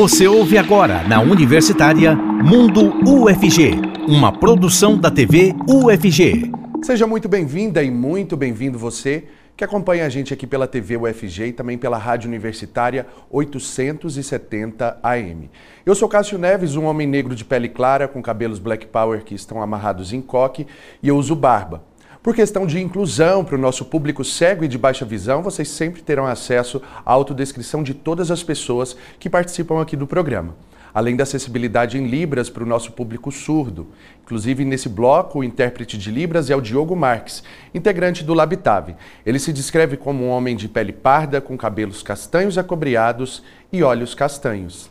[0.00, 3.72] Você ouve agora na Universitária Mundo UFG,
[4.08, 6.50] uma produção da TV UFG.
[6.82, 9.24] Seja muito bem-vinda e muito bem-vindo você
[9.54, 15.50] que acompanha a gente aqui pela TV UFG e também pela Rádio Universitária 870 AM.
[15.84, 19.34] Eu sou Cássio Neves, um homem negro de pele clara com cabelos black power que
[19.34, 20.66] estão amarrados em coque
[21.02, 21.89] e eu uso barba.
[22.22, 26.02] Por questão de inclusão para o nosso público cego e de baixa visão, vocês sempre
[26.02, 30.54] terão acesso à autodescrição de todas as pessoas que participam aqui do programa.
[30.92, 33.86] Além da acessibilidade em Libras para o nosso público surdo.
[34.22, 37.42] Inclusive, nesse bloco, o intérprete de Libras é o Diogo Marques,
[37.72, 38.96] integrante do Labitave.
[39.24, 43.42] Ele se descreve como um homem de pele parda, com cabelos castanhos acobreados
[43.72, 44.89] e olhos castanhos.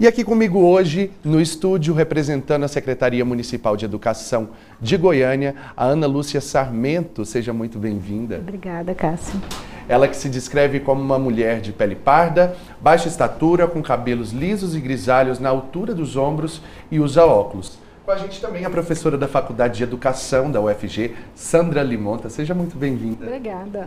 [0.03, 4.49] E aqui comigo hoje, no estúdio, representando a Secretaria Municipal de Educação
[4.81, 7.25] de Goiânia, a Ana Lúcia Sarmento.
[7.25, 8.39] Seja muito bem-vinda.
[8.39, 9.41] Obrigada, Cássio.
[9.89, 14.75] Ela que se descreve como uma mulher de pele parda, baixa estatura, com cabelos lisos
[14.75, 17.79] e grisalhos na altura dos ombros e usa óculos.
[18.05, 22.29] Com a gente também a professora da Faculdade de Educação da UFG, Sandra Limonta.
[22.29, 23.25] Seja muito bem-vinda.
[23.25, 23.87] Obrigada.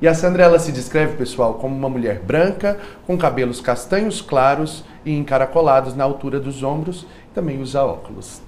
[0.00, 4.84] E a Sandra ela se descreve, pessoal, como uma mulher branca, com cabelos castanhos claros
[5.04, 8.42] e encaracolados na altura dos ombros, também usa óculos.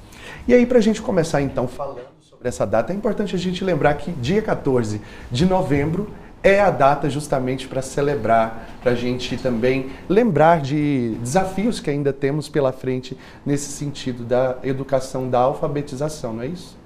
[0.47, 3.65] E aí, para a gente começar então falando sobre essa data, é importante a gente
[3.65, 6.11] lembrar que dia 14 de novembro
[6.43, 12.13] é a data justamente para celebrar, para a gente também lembrar de desafios que ainda
[12.13, 16.78] temos pela frente nesse sentido da educação, da alfabetização, não é isso?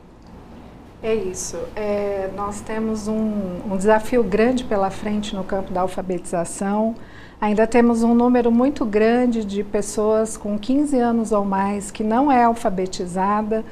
[1.02, 1.58] É isso.
[1.74, 6.94] É, nós temos um, um, desafio grande pela frente no campo da alfabetização.
[7.40, 12.30] Ainda temos um número muito grande de pessoas com 15 anos ou mais que não
[12.30, 13.64] é alfabetizada.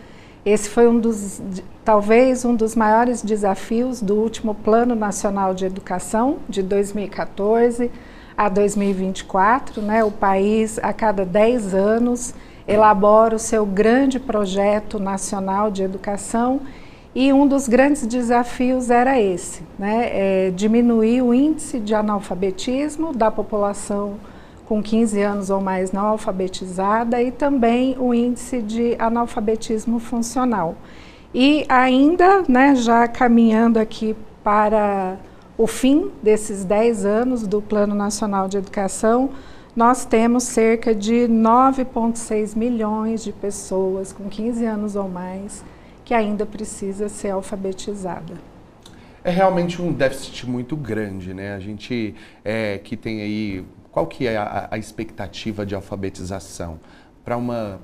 [0.45, 1.41] Esse foi um dos,
[1.85, 7.93] talvez um dos maiores desafios do último Plano Nacional de Educação de 2014
[8.37, 9.81] a 2024.
[9.81, 10.03] Né?
[10.03, 12.35] O país, a cada 10 anos,
[12.67, 16.61] elabora o seu grande projeto nacional de educação
[17.15, 20.11] e um dos grandes desafios era esse, né?
[20.13, 24.15] É diminuir o índice de analfabetismo da população
[24.67, 30.77] com 15 anos ou mais não alfabetizada e também o índice de analfabetismo funcional.
[31.35, 35.17] E ainda, né, já caminhando aqui para
[35.59, 39.31] o fim desses 10 anos do Plano Nacional de Educação,
[39.75, 45.65] nós temos cerca de 9,6 milhões de pessoas com 15 anos ou mais
[46.11, 48.35] que ainda precisa ser alfabetizada.
[49.23, 51.55] É realmente um déficit muito grande, né?
[51.55, 56.81] A gente é, que tem aí, qual que é a, a expectativa de alfabetização
[57.25, 57.79] para uma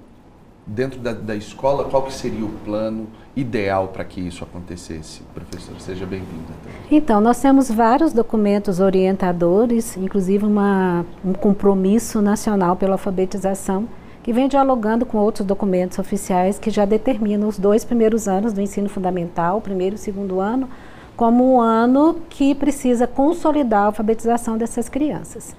[0.66, 1.84] dentro da, da, escola?
[1.84, 5.80] Qual que seria o plano ideal para que isso acontecesse, professor?
[5.80, 6.52] Seja bem-vinda.
[6.90, 13.86] Então, nós temos vários documentos orientadores, inclusive uma, um compromisso nacional pela alfabetização
[14.26, 18.60] que vem dialogando com outros documentos oficiais que já determinam os dois primeiros anos do
[18.60, 20.68] ensino fundamental, primeiro e segundo ano,
[21.16, 25.54] como um ano que precisa consolidar a alfabetização dessas crianças.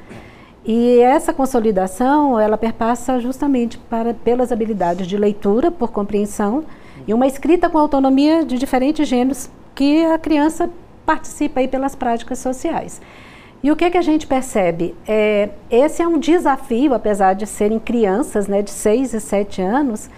[0.65, 6.65] E essa consolidação, ela perpassa justamente para, pelas habilidades de leitura, por compreensão,
[7.07, 10.69] e uma escrita com autonomia de diferentes gêneros que a criança
[11.05, 12.99] participa aí pelas práticas sociais.
[13.63, 14.95] E o que, que a gente percebe?
[15.07, 20.09] É, esse é um desafio, apesar de serem crianças né, de 6 e 7 anos,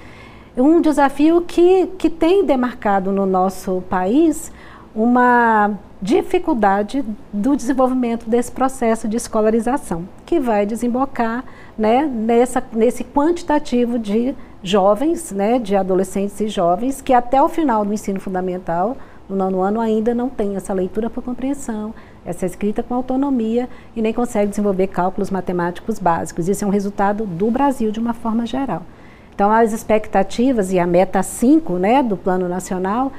[0.58, 4.52] um desafio que, que tem demarcado no nosso país
[4.94, 11.44] uma dificuldade do desenvolvimento desse processo de escolarização, que vai desembocar
[11.78, 17.86] né, nessa, nesse quantitativo de jovens, né, de adolescentes e jovens, que até o final
[17.86, 21.94] do ensino fundamental, no nono ano, ainda não tem essa leitura por compreensão,
[22.26, 26.48] essa escrita com autonomia e nem consegue desenvolver cálculos matemáticos básicos.
[26.48, 28.84] Isso é um resultado do Brasil de uma forma geral.
[29.34, 33.12] Então, as expectativas e a meta 5 né, do Plano Nacional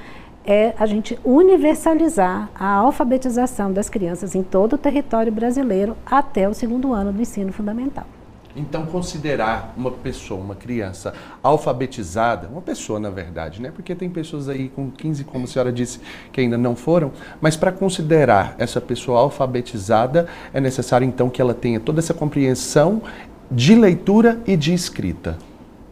[0.44, 6.54] é a gente universalizar a alfabetização das crianças em todo o território brasileiro até o
[6.54, 8.06] segundo ano do ensino fundamental.
[8.54, 13.70] Então, considerar uma pessoa, uma criança alfabetizada, uma pessoa na verdade, né?
[13.74, 16.00] Porque tem pessoas aí com 15, como a senhora disse,
[16.32, 21.54] que ainda não foram, mas para considerar essa pessoa alfabetizada, é necessário então que ela
[21.54, 23.02] tenha toda essa compreensão
[23.50, 25.38] de leitura e de escrita.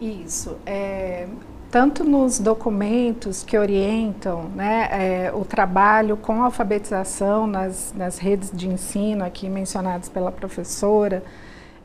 [0.01, 0.57] Isso.
[0.65, 1.27] É,
[1.71, 8.69] tanto nos documentos que orientam né, é, o trabalho com alfabetização nas, nas redes de
[8.69, 11.23] ensino aqui mencionadas pela professora,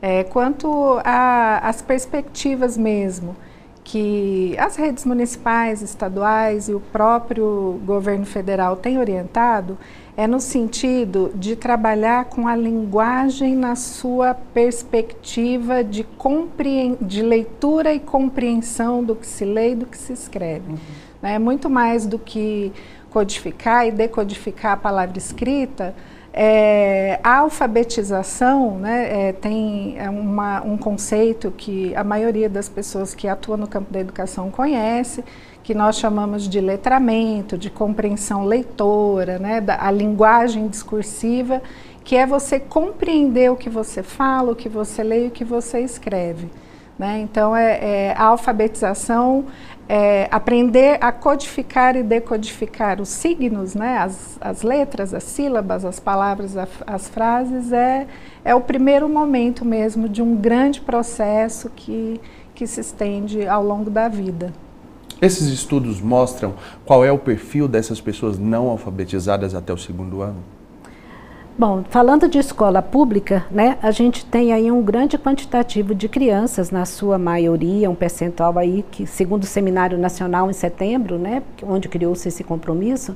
[0.04, 3.34] é, quanto às perspectivas mesmo
[3.82, 9.78] que as redes municipais, estaduais e o próprio governo federal têm orientado,
[10.14, 16.06] é no sentido de trabalhar com a linguagem na sua perspectiva de,
[17.00, 20.72] de leitura e compreensão do que se lê e do que se escreve.
[20.72, 20.78] Uhum.
[21.22, 22.70] É muito mais do que
[23.08, 25.94] codificar e decodificar a palavra escrita.
[26.36, 33.14] É, a alfabetização né, é, tem é uma, um conceito que a maioria das pessoas
[33.14, 35.24] que atuam no campo da educação conhece,
[35.62, 41.62] que nós chamamos de letramento, de compreensão leitora, né, da, a linguagem discursiva,
[42.02, 45.44] que é você compreender o que você fala, o que você lê e o que
[45.44, 46.50] você escreve.
[46.98, 47.20] Né?
[47.20, 49.46] Então, é, é, a alfabetização,
[49.88, 53.98] é, aprender a codificar e decodificar os signos, né?
[53.98, 58.06] as, as letras, as sílabas, as palavras, a, as frases, é,
[58.44, 62.20] é o primeiro momento mesmo de um grande processo que,
[62.54, 64.52] que se estende ao longo da vida.
[65.20, 66.54] Esses estudos mostram
[66.84, 70.42] qual é o perfil dessas pessoas não alfabetizadas até o segundo ano?
[71.56, 76.72] Bom, falando de escola pública, né, a gente tem aí um grande quantitativo de crianças,
[76.72, 81.88] na sua maioria, um percentual aí que, segundo o Seminário Nacional em setembro, né, onde
[81.88, 83.14] criou-se esse compromisso,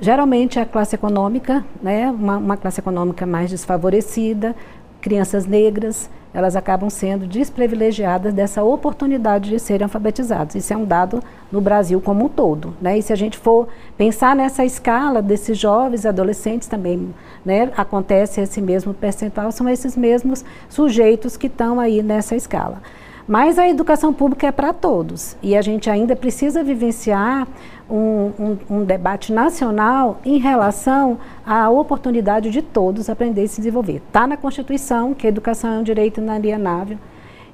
[0.00, 4.56] geralmente a classe econômica, né, uma, uma classe econômica mais desfavorecida,
[5.06, 10.56] crianças negras, elas acabam sendo desprivilegiadas dessa oportunidade de serem alfabetizadas.
[10.56, 12.74] Isso é um dado no Brasil como um todo.
[12.80, 12.98] Né?
[12.98, 17.14] E se a gente for pensar nessa escala desses jovens adolescentes também,
[17.44, 22.82] né, acontece esse mesmo percentual, são esses mesmos sujeitos que estão aí nessa escala.
[23.28, 27.46] Mas a educação pública é para todos e a gente ainda precisa vivenciar
[27.88, 34.02] um, um, um, debate nacional em relação à oportunidade de todos aprender e se desenvolver.
[34.06, 36.98] Está na Constituição que a educação é um direito inalienável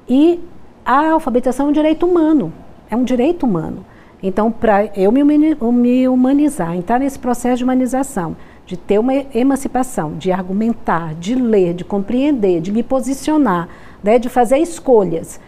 [0.08, 0.40] e
[0.84, 2.52] a alfabetização é um direito humano,
[2.90, 3.84] é um direito humano.
[4.23, 10.31] Então, para eu me, humanizar, entrar nesse processo de humanização, de ter uma emancipação, de
[10.31, 13.69] argumentar, de ler, de compreender, de me posicionar,
[14.02, 15.40] né, de fazer escolhas,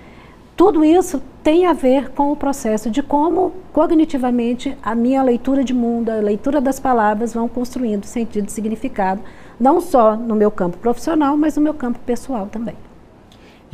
[0.56, 5.74] tudo isso tem a ver com o processo de como cognitivamente a minha leitura de
[5.74, 9.20] mundo, a leitura das palavras vão construindo sentido e significado,
[9.58, 12.76] não só no meu campo profissional, mas no meu campo pessoal também.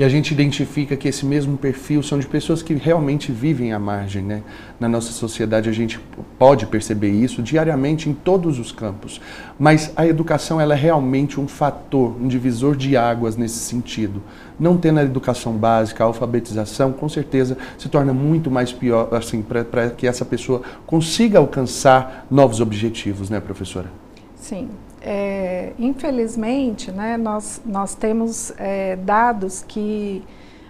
[0.01, 3.79] E a gente identifica que esse mesmo perfil são de pessoas que realmente vivem à
[3.79, 4.43] margem, né?
[4.81, 6.01] Na nossa sociedade a gente
[6.39, 9.21] pode perceber isso diariamente em todos os campos.
[9.59, 14.23] Mas a educação ela é realmente um fator, um divisor de águas nesse sentido.
[14.59, 19.43] Não tendo a educação básica, a alfabetização, com certeza se torna muito mais pior, assim,
[19.43, 23.91] para que essa pessoa consiga alcançar novos objetivos, né, professora?
[24.35, 24.71] Sim,
[25.01, 30.23] é, infelizmente, né, nós, nós temos é, dados que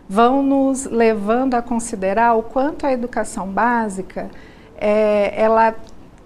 [0.08, 4.30] vão nos levando a considerar o quanto a educação básica
[4.76, 5.74] é, ela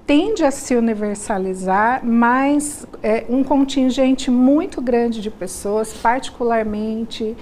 [0.06, 7.36] tende a se universalizar, mas é, um contingente muito grande de pessoas, particularmente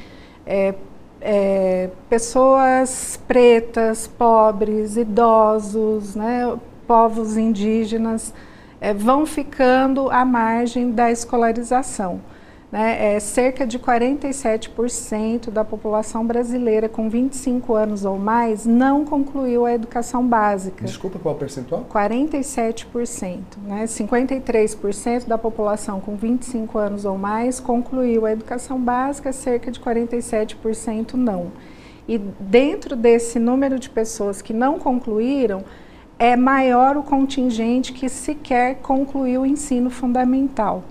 [0.46, 0.74] é,
[1.20, 6.56] é, pessoas pretas, pobres, idosos, né,
[6.86, 8.32] povos indígenas,
[8.82, 12.20] é, vão ficando à margem da escolarização.
[12.70, 13.14] Né?
[13.14, 19.72] É, cerca de 47% da população brasileira com 25 anos ou mais não concluiu a
[19.72, 20.84] educação básica.
[20.84, 21.86] Desculpa, qual percentual?
[21.88, 23.38] 47%.
[23.64, 23.84] Né?
[23.84, 31.14] 53% da população com 25 anos ou mais concluiu a educação básica, cerca de 47%
[31.14, 31.52] não.
[32.08, 35.62] E dentro desse número de pessoas que não concluíram,
[36.22, 40.84] é maior o contingente que sequer concluiu o ensino fundamental.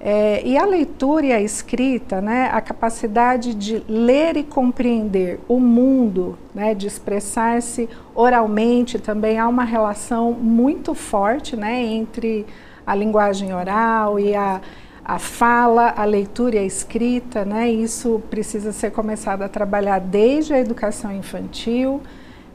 [0.00, 5.60] É, e a leitura e a escrita, né, a capacidade de ler e compreender o
[5.60, 12.46] mundo, né, de expressar-se oralmente, também há uma relação muito forte né, entre
[12.86, 14.62] a linguagem oral e a,
[15.04, 17.44] a fala, a leitura e a escrita.
[17.44, 22.00] Né, isso precisa ser começado a trabalhar desde a educação infantil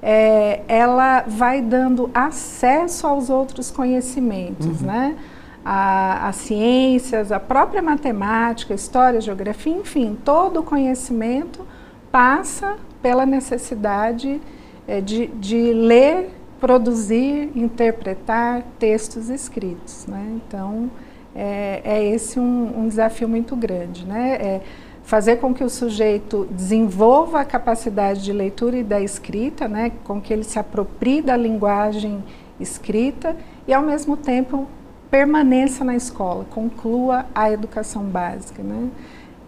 [0.01, 4.88] é, ela vai dando acesso aos outros conhecimentos, uhum.
[4.88, 5.15] né?
[5.63, 11.68] As ciências, a própria matemática, história, geografia, enfim, todo o conhecimento
[12.12, 14.41] passa pela necessidade
[14.88, 20.06] é, de, de ler, produzir, interpretar textos escritos.
[20.08, 20.38] Né?
[20.38, 20.89] Então,
[21.36, 24.06] é, é esse um, um, desafio muito grande.
[24.06, 24.38] Né?
[24.41, 24.62] É,
[25.10, 30.22] fazer com que o sujeito desenvolva a capacidade de leitura e da escrita, né, com
[30.22, 32.24] que ele se aproprie da linguagem
[32.60, 33.36] escrita
[33.68, 34.68] e, ao mesmo tempo,
[35.10, 38.62] permaneça na escola, conclua a educação básica.
[38.62, 38.89] Né?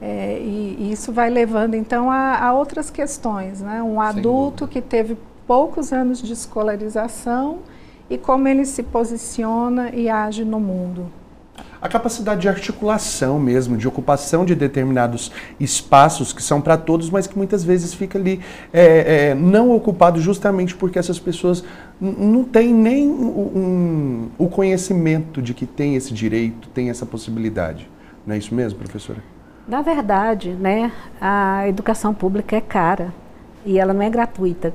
[0.02, 3.62] É, e, e, isso vai levando, então, a, a outras questões.
[3.62, 3.84] Né?
[3.84, 5.16] Um adulto que teve
[5.46, 7.60] poucos anos de escolarização
[8.10, 11.21] e como ele se posiciona e age no mundo
[11.82, 17.26] a capacidade de articulação mesmo, de ocupação de determinados espaços que são para todos, mas
[17.26, 18.40] que muitas vezes fica ali
[18.72, 21.64] é, é, não ocupado justamente porque essas pessoas
[22.00, 27.90] não têm nem um, o conhecimento de que tem esse direito, tem essa possibilidade.
[28.26, 29.24] Não é isso mesmo, professora?
[29.68, 33.14] Na verdade, né, a educação pública é cara
[33.66, 34.74] e ela não é gratuita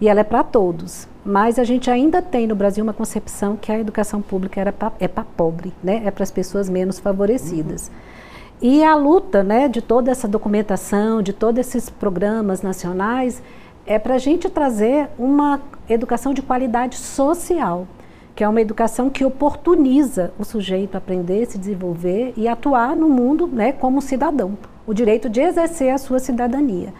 [0.00, 1.08] e ela é para todos.
[1.26, 4.92] Mas a gente ainda tem no Brasil uma concepção que a educação pública era pra,
[5.00, 6.02] é para pobre, né?
[6.04, 7.88] é para as pessoas menos favorecidas.
[7.88, 8.68] Uhum.
[8.68, 13.42] E a luta né, de toda essa documentação, de todos esses programas nacionais,
[13.84, 17.88] é para a gente trazer uma educação de qualidade social,
[18.36, 23.08] que é uma educação que oportuniza o sujeito a aprender, se desenvolver e atuar no
[23.08, 24.56] mundo né, como cidadão,
[24.86, 26.94] o direito de exercer a sua cidadania.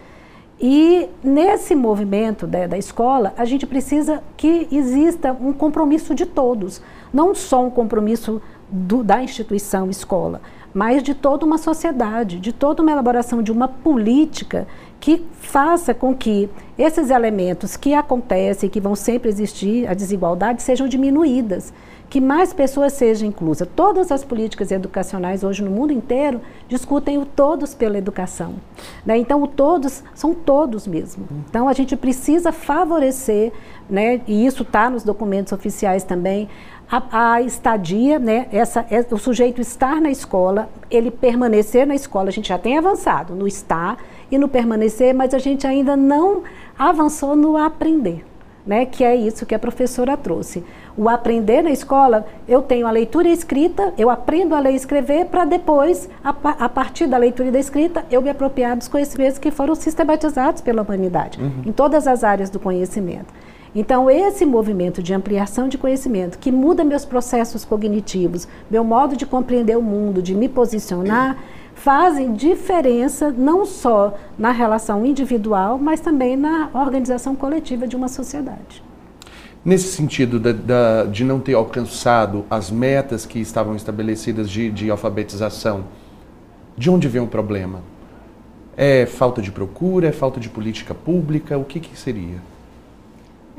[0.61, 6.81] E nesse movimento da, da, escola, a gente precisa que exista um compromisso de todos,
[7.13, 10.41] não só um compromisso do, da instituição escola,
[10.73, 14.67] mas de toda uma sociedade, de toda uma elaboração de uma política
[14.99, 16.49] que faça com que
[16.79, 21.73] esses elementos que acontecem, que vão sempre existir, a desigualdade, sejam diminuídas
[22.17, 23.69] que mais pessoas sejam inclusas.
[23.77, 28.55] Todas as políticas educacionais hoje no mundo inteiro discutem o todos pela educação.
[29.05, 29.19] Né?
[29.19, 31.29] Então, o todos são todos mesmo.
[31.47, 33.53] Então, a gente precisa favorecer,
[33.87, 34.23] né?
[34.27, 36.49] e isso está nos documentos oficiais também,
[36.91, 42.31] a, a, estadia, né, essa, é, o sujeito estar na escola, ele permanecer na escola,
[42.31, 43.99] a gente já tem avançado no estar
[44.31, 46.45] e no permanecer, mas a gente ainda não
[46.79, 48.25] avançou no aprender
[48.67, 50.65] né, que é isso que a professora trouxe.
[50.97, 54.73] O aprender na escola, eu tenho a leitura e a escrita, eu aprendo a ler
[54.73, 58.75] e escrever para depois, a, a, partir da leitura e da escrita, eu me apropriar
[58.77, 61.63] dos conhecimentos que foram sistematizados pela humanidade, uhum.
[61.67, 63.27] em todas as áreas do conhecimento.
[63.75, 69.27] Então, esse movimento de ampliação de conhecimento, que muda meus processos cognitivos, meu modo de
[69.27, 71.37] compreender o mundo, de me posicionar,
[71.75, 78.86] fazem diferença não só na relação individual, mas também na organização coletiva de uma sociedade.
[79.67, 80.41] Nesse sentido
[81.11, 85.87] de não ter alcançado as metas que estavam estabelecidas de, de alfabetização,
[86.77, 87.81] de onde vem o problema?
[88.77, 90.07] É falta de procura?
[90.07, 91.59] É falta de política pública?
[91.59, 92.37] O que, que seria?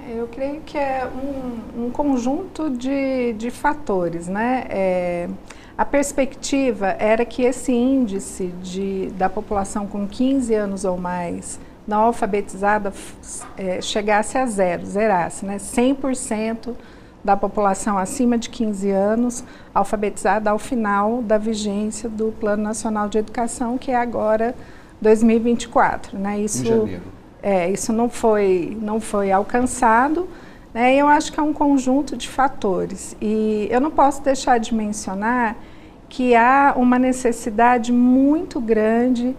[0.08, 4.66] Eu creio que é um, um conjunto de, de fatores, né?
[4.70, 5.30] É,
[5.78, 12.04] a perspectiva era que esse índice de, da população com 15 anos ou mais não
[12.04, 12.92] alfabetizada
[13.58, 15.58] é, chegasse a zero, zerasse, né?
[15.58, 16.76] 100%
[17.24, 23.18] da população acima de 15 anos alfabetizada ao final da vigência do Plano Nacional de
[23.18, 24.56] Educação, que é agora
[25.02, 26.18] 2024.
[26.18, 26.40] Né?
[26.40, 26.90] Isso.
[27.42, 30.28] É, isso não foi, não foi alcançado.
[30.74, 30.96] Né?
[30.96, 33.16] Eu acho que é um conjunto de fatores.
[33.22, 35.56] E eu não posso deixar de mencionar
[36.10, 39.36] que há uma necessidade muito grande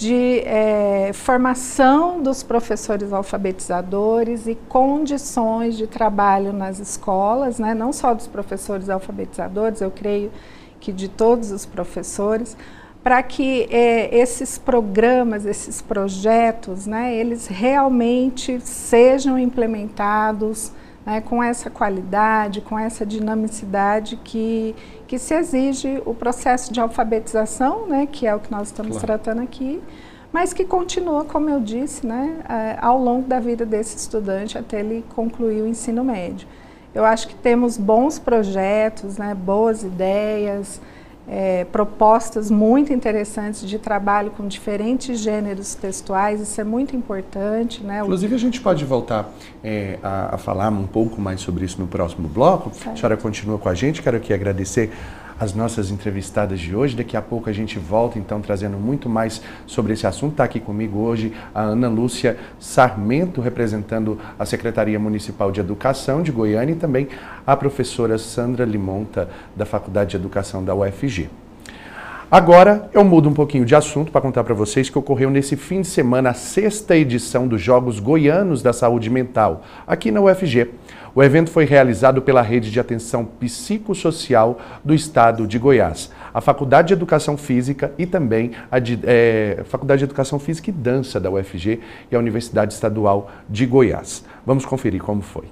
[0.00, 7.74] de é, formação dos professores alfabetizadores e condições de trabalho nas escolas, né?
[7.74, 10.32] não só dos professores alfabetizadores, eu creio
[10.80, 12.56] que de todos os professores,
[13.02, 20.72] para que é, esses programas, esses projetos, né, eles realmente sejam implementados
[21.04, 24.74] né, com essa qualidade, com essa dinamicidade que,
[25.06, 29.06] que se exige o processo de alfabetização, né, que é o que nós estamos claro.
[29.06, 29.80] tratando aqui,
[30.32, 34.80] mas que continua, como eu disse, né, é, ao longo da vida desse estudante até
[34.80, 36.46] ele concluir o ensino médio.
[36.94, 40.80] Eu acho que temos bons projetos, né, boas ideias,
[41.32, 47.84] é, propostas muito interessantes de trabalho com diferentes gêneros textuais, isso é muito importante.
[47.84, 48.00] Né?
[48.00, 49.30] Inclusive, a gente pode voltar
[49.62, 52.74] é, a, a, falar um pouco mais sobre isso no próximo bloco.
[52.74, 52.90] Certo.
[52.90, 54.90] A senhora continua com a gente, quero aqui agradecer
[55.40, 56.94] as nossas entrevistadas de hoje.
[56.94, 60.32] Daqui a pouco a gente volta, então, trazendo muito mais sobre esse assunto.
[60.32, 66.30] Está aqui comigo hoje a Ana Lúcia Sarmento, representando a Secretaria Municipal de Educação de
[66.30, 67.08] Goiânia e também
[67.46, 71.30] a professora Sandra Limonta, da Faculdade de Educação da UFG.
[72.30, 75.80] Agora eu mudo um pouquinho de assunto para contar para vocês que ocorreu nesse fim
[75.80, 80.68] de semana a sexta edição dos Jogos Goianos da Saúde Mental, aqui na UFG.
[81.14, 86.10] O evento foi realizado pela Rede de Atenção Psicossocial do Estado de Goiás.
[86.32, 90.72] a Faculdade de Educação Física e também a de, é, Faculdade de Educação Física e
[90.72, 94.24] Dança da UFG e a Universidade Estadual de Goiás.
[94.46, 95.46] Vamos conferir como foi.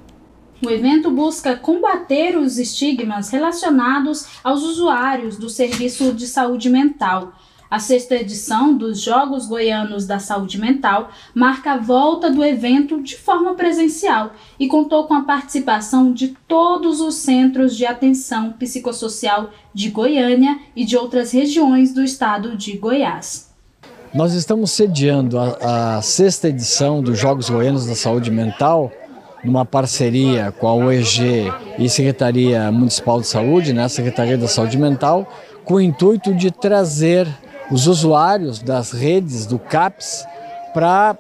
[0.65, 7.33] O evento busca combater os estigmas relacionados aos usuários do serviço de saúde mental.
[7.71, 13.15] A sexta edição dos Jogos Goianos da Saúde Mental marca a volta do evento de
[13.15, 19.91] forma presencial e contou com a participação de todos os centros de atenção psicossocial de
[19.91, 23.51] Goiânia e de outras regiões do estado de Goiás.
[24.15, 28.91] Nós estamos sediando a, a sexta edição dos Jogos Goianos da Saúde Mental
[29.45, 35.31] numa parceria com a OEG e Secretaria Municipal de Saúde, né, Secretaria da Saúde Mental,
[35.67, 37.29] com o intuito de trazer
[37.71, 40.25] os usuários das redes do CAPS
[40.73, 41.17] para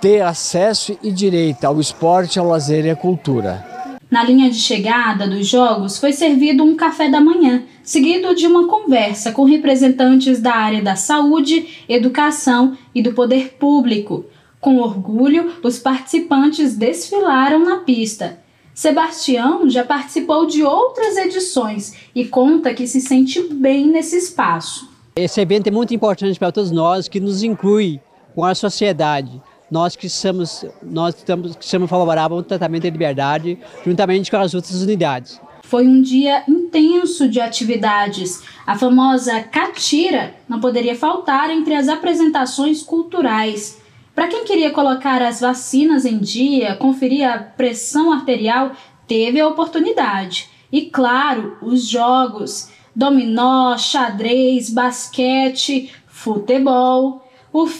[0.00, 3.64] ter acesso e direito ao esporte, ao lazer e à cultura.
[4.10, 8.68] Na linha de chegada dos jogos foi servido um café da manhã, seguido de uma
[8.68, 14.26] conversa com representantes da área da saúde, educação e do poder público.
[14.60, 18.38] Com orgulho, os participantes desfilaram na pista.
[18.74, 24.93] Sebastião já participou de outras edições e conta que se sente bem nesse espaço.
[25.16, 28.00] Esse evento é muito importante para todos nós, que nos inclui
[28.34, 29.40] com a sociedade.
[29.70, 33.56] Nós que somos, nós estamos, que somos favoráveis ao tratamento de liberdade,
[33.86, 35.40] juntamente com as outras unidades.
[35.62, 38.42] Foi um dia intenso de atividades.
[38.66, 43.80] A famosa catira não poderia faltar entre as apresentações culturais.
[44.16, 48.72] Para quem queria colocar as vacinas em dia, conferir a pressão arterial,
[49.06, 50.50] teve a oportunidade.
[50.72, 57.22] E claro, os jogos: dominó, xadrez, basquete, futebol.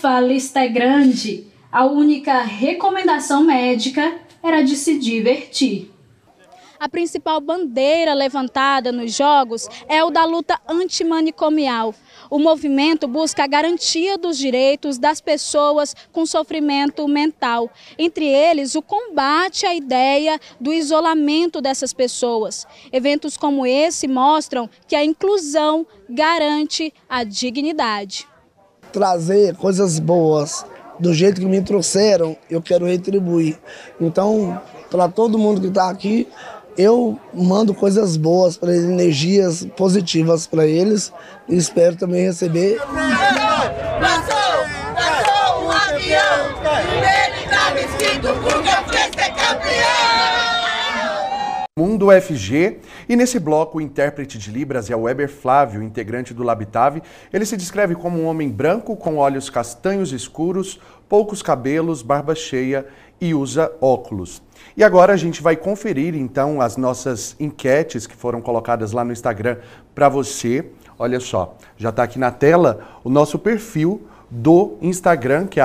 [0.04, 1.46] A lista é grande.
[1.70, 5.93] A única recomendação médica era de se divertir.
[6.84, 11.94] A principal bandeira levantada nos Jogos é o da luta antimanicomial.
[12.28, 18.82] O movimento busca a garantia dos direitos das pessoas com sofrimento mental, entre eles o
[18.82, 22.66] combate à ideia do isolamento dessas pessoas.
[22.92, 28.28] Eventos como esse mostram que a inclusão garante a dignidade.
[28.92, 30.66] Trazer coisas boas
[31.00, 33.58] do jeito que me trouxeram, eu quero retribuir.
[33.98, 36.28] Então, para todo mundo que está aqui,
[36.76, 41.12] eu mando coisas boas para eles, energias positivas para eles
[41.48, 42.78] e espero também receber.
[44.00, 46.54] Passou, passou um avião,
[47.96, 48.20] ser
[49.34, 50.04] campeão.
[51.76, 56.42] Mundo UFG e nesse bloco o intérprete de Libras é o Weber Flávio, integrante do
[56.42, 57.02] Labitave.
[57.32, 62.86] Ele se descreve como um homem branco com olhos castanhos escuros, poucos cabelos, barba cheia
[63.20, 64.42] e usa óculos.
[64.76, 69.12] E agora a gente vai conferir então as nossas enquetes que foram colocadas lá no
[69.12, 69.58] Instagram
[69.94, 70.66] para você.
[70.98, 75.64] Olha só, já está aqui na tela o nosso perfil do Instagram, que é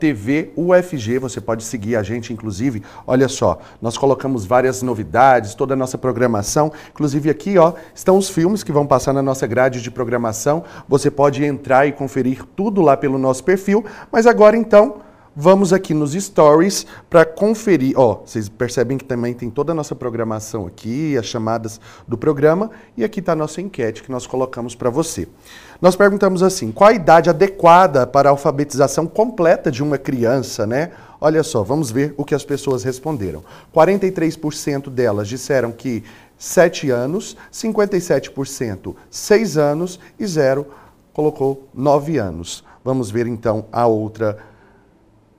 [0.00, 1.18] TVUFG.
[1.18, 2.82] Você pode seguir a gente, inclusive.
[3.06, 6.72] Olha só, nós colocamos várias novidades, toda a nossa programação.
[6.90, 10.64] Inclusive aqui, ó, estão os filmes que vão passar na nossa grade de programação.
[10.88, 13.84] Você pode entrar e conferir tudo lá pelo nosso perfil.
[14.10, 14.96] Mas agora, então,
[15.40, 17.96] Vamos aqui nos stories para conferir.
[17.96, 22.72] Ó, vocês percebem que também tem toda a nossa programação aqui, as chamadas do programa,
[22.96, 25.28] e aqui está a nossa enquete que nós colocamos para você.
[25.80, 30.90] Nós perguntamos assim: qual a idade adequada para a alfabetização completa de uma criança, né?
[31.20, 33.44] Olha só, vamos ver o que as pessoas responderam.
[33.72, 36.02] 43% delas disseram que
[36.36, 40.66] 7 anos, 57% 6 anos e 0
[41.12, 42.64] colocou 9 anos.
[42.84, 44.47] Vamos ver então a outra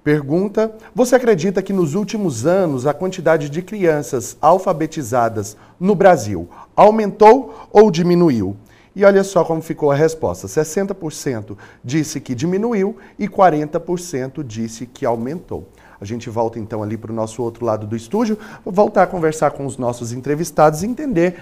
[0.04, 7.68] Pergunta: Você acredita que nos últimos anos a quantidade de crianças alfabetizadas no Brasil aumentou
[7.72, 8.56] ou diminuiu?
[8.96, 15.06] E olha só como ficou a resposta: 60% disse que diminuiu e 40% disse que
[15.06, 15.68] aumentou.
[16.00, 19.52] A gente volta então ali para o nosso outro lado do estúdio, voltar a conversar
[19.52, 21.36] com os nossos entrevistados e entender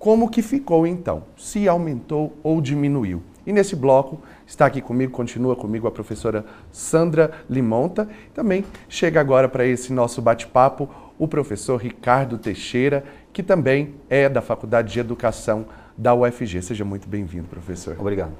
[0.00, 3.22] como que ficou então, se aumentou ou diminuiu.
[3.46, 8.08] E nesse bloco está aqui comigo, continua comigo a professora Sandra Limonta.
[8.34, 14.42] Também chega agora para esse nosso bate-papo o professor Ricardo Teixeira, que também é da
[14.42, 16.62] Faculdade de Educação da UFG.
[16.62, 17.96] Seja muito bem-vindo, professor.
[17.98, 18.32] Obrigado.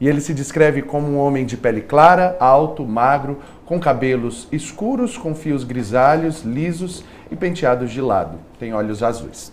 [0.00, 5.16] E ele se descreve como um homem de pele clara, alto, magro, com cabelos escuros,
[5.16, 8.36] com fios grisalhos, lisos e penteados de lado.
[8.58, 9.52] Tem olhos azuis.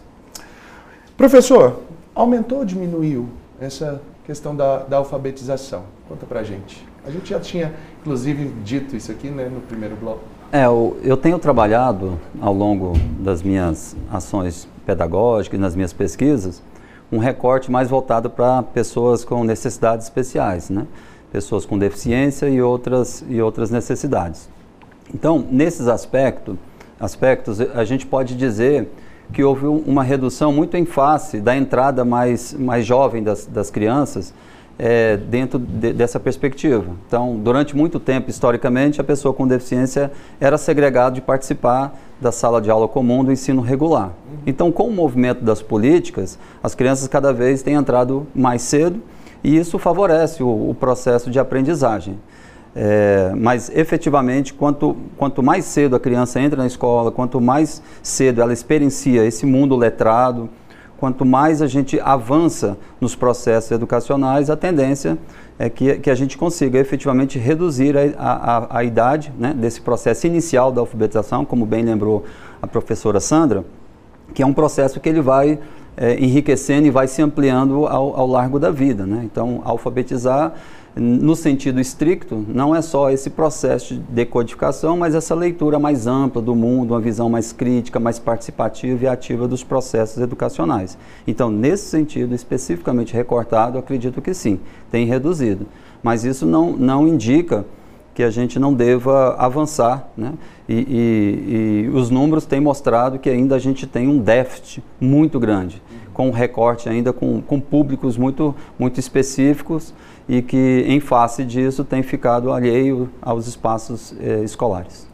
[1.16, 1.84] Professor,
[2.16, 5.84] aumentou ou diminuiu essa questão da, da alfabetização.
[6.10, 6.86] Conta pra gente.
[7.06, 10.20] A gente já tinha, inclusive, dito isso aqui né, no primeiro bloco.
[10.52, 16.62] É, eu, eu tenho trabalhado ao longo das minhas ações pedagógicas, nas minhas pesquisas,
[17.10, 20.86] um recorte mais voltado para pessoas com necessidades especiais, né?
[21.32, 24.50] pessoas com deficiência e outras, e outras necessidades.
[25.14, 26.58] Então, nesses aspectos,
[27.00, 28.90] aspectos, a gente pode dizer
[29.34, 34.34] que houve uma redução muito em face da entrada mais, mais jovem das, das crianças
[34.80, 36.86] é, dentro de, dessa perspectiva.
[37.08, 42.62] Então, durante muito tempo, historicamente, a pessoa com deficiência era segregada de participar da sala
[42.62, 44.12] de aula comum do ensino regular.
[44.46, 49.02] Então, com o movimento das políticas, as crianças cada vez têm entrado mais cedo
[49.44, 52.18] e isso favorece o, o processo de aprendizagem.
[52.80, 58.40] É, mas efetivamente, quanto, quanto mais cedo a criança entra na escola, quanto mais cedo
[58.40, 60.48] ela experiencia esse mundo letrado,
[61.00, 65.18] quanto mais a gente avança nos processos educacionais, a tendência
[65.58, 70.28] é que, que a gente consiga efetivamente reduzir a, a, a idade né, desse processo
[70.28, 72.26] inicial da alfabetização, como bem lembrou
[72.62, 73.66] a professora Sandra,
[74.36, 75.58] que é um processo que ele vai
[75.96, 79.04] é, enriquecendo e vai se ampliando ao, ao largo da vida.
[79.08, 79.22] Né?
[79.24, 80.54] Então, alfabetizar
[81.00, 86.42] no sentido estricto, não é só esse processo de decodificação, mas essa leitura mais ampla
[86.42, 90.98] do mundo, uma visão mais crítica, mais participativa e ativa dos processos educacionais.
[91.26, 94.60] Então, nesse sentido, especificamente recortado, acredito que sim,
[94.92, 95.68] tem reduzido.
[96.02, 97.66] Mas isso não, não indica
[98.14, 100.34] que a gente não deva avançar, né?
[100.68, 105.40] E, e, e, os números têm mostrado que ainda a gente tem um déficit muito
[105.40, 105.82] grande,
[106.14, 109.94] com recorte ainda com, com públicos muito, muito específicos
[110.28, 115.08] e que, em face disso, tem ficado alheio aos espaços eh, escolares.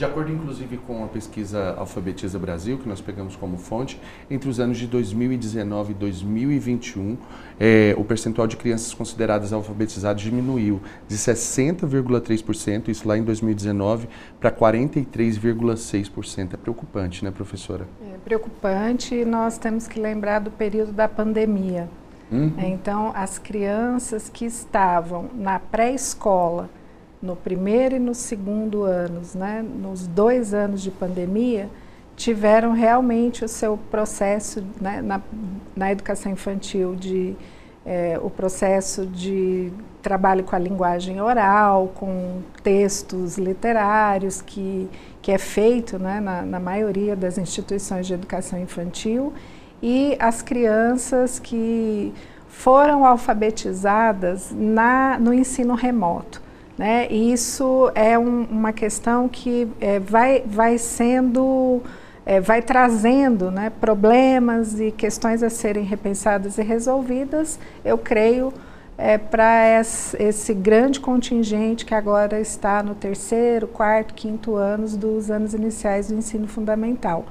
[0.00, 4.58] De acordo, inclusive, com a pesquisa Alfabetiza Brasil, que nós pegamos como fonte, entre os
[4.58, 7.18] anos de 2019 e 2021,
[7.58, 14.08] eh, o percentual de crianças consideradas alfabetizadas diminuiu de 60,3%, isso lá em 2019,
[14.40, 16.54] para 43,6%.
[16.54, 17.86] É preocupante, né, professora?
[18.14, 21.90] É preocupante e nós temos que lembrar do período da pandemia.
[22.30, 22.52] Uhum.
[22.58, 26.70] Então, as crianças que estavam na pré-escola,
[27.20, 31.68] no primeiro e no segundo anos, né, nos dois anos de pandemia,
[32.16, 35.20] tiveram realmente o seu processo né, na,
[35.74, 37.34] na educação infantil de
[37.84, 44.88] é, o processo de trabalho com a linguagem oral, com textos literários que,
[45.22, 49.32] que é feito né, na, na maioria das instituições de educação infantil
[49.82, 52.12] e as crianças que
[52.48, 56.42] foram alfabetizadas na, no ensino remoto.
[56.76, 57.06] Né?
[57.10, 61.82] Isso é um, uma questão que é, vai, vai sendo,
[62.24, 68.52] é, vai trazendo né, problemas e questões a serem repensadas e resolvidas, eu creio,
[68.96, 69.80] é, para
[70.18, 76.14] esse grande contingente que agora está no terceiro, quarto, quinto anos dos anos iniciais do
[76.14, 77.24] ensino fundamental.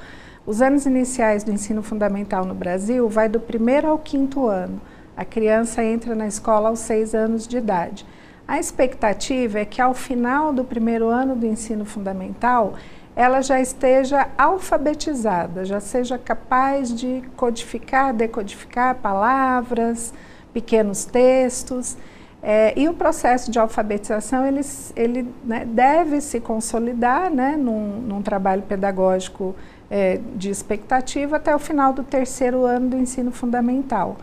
[0.50, 4.82] Os anos iniciais do ensino fundamental no Brasil vai do primeiro ao quinto ano.
[5.16, 8.04] A criança entra na escola aos seis anos de idade.
[8.48, 12.74] A expectativa é que ao final do primeiro ano do ensino fundamental,
[13.16, 20.12] ela já esteja alfabetizada, já seja capaz de codificar, decodificar palavras,
[20.52, 21.96] pequenos textos.
[22.42, 24.62] É, e o processo de alfabetização ele,
[24.96, 29.54] ele né, deve se consolidar né, num, num trabalho pedagógico
[29.90, 34.18] é, de expectativa até o final do terceiro ano do ensino fundamental.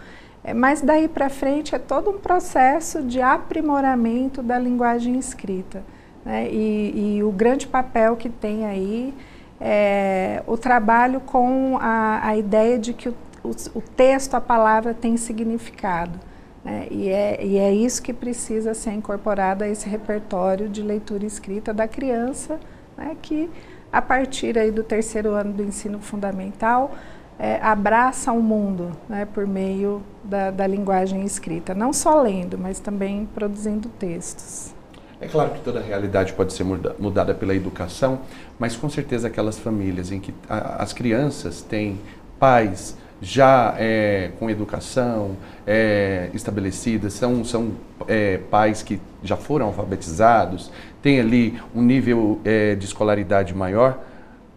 [0.44, 5.82] É, mas daí para frente é todo um processo de aprimoramento da linguagem escrita.
[6.24, 6.48] Né?
[6.50, 9.12] E, e, o grande papel que tem aí
[9.60, 14.94] é o trabalho com a, a ideia de que o, o, o, texto, a palavra
[14.94, 16.18] tem significado.
[16.64, 16.86] Né?
[16.90, 21.72] E, é, e é isso que precisa ser incorporado a esse repertório de leitura escrita
[21.74, 22.60] da criança,
[22.96, 23.16] né?
[23.20, 23.48] que
[23.96, 26.94] a partir aí do terceiro ano do ensino fundamental,
[27.38, 32.78] é, abraça o mundo né, por meio da, da, linguagem escrita, não só lendo, mas
[32.78, 34.74] também produzindo textos.
[35.18, 38.20] É claro que toda a realidade pode ser muda, mudada pela educação,
[38.58, 41.98] mas com certeza aquelas famílias em que a, as crianças têm
[42.38, 47.72] pais já é, com educação é, estabelecida, são, são
[48.06, 50.70] é, pais que já foram alfabetizados,
[51.06, 54.00] têm ali um nível é, de escolaridade maior,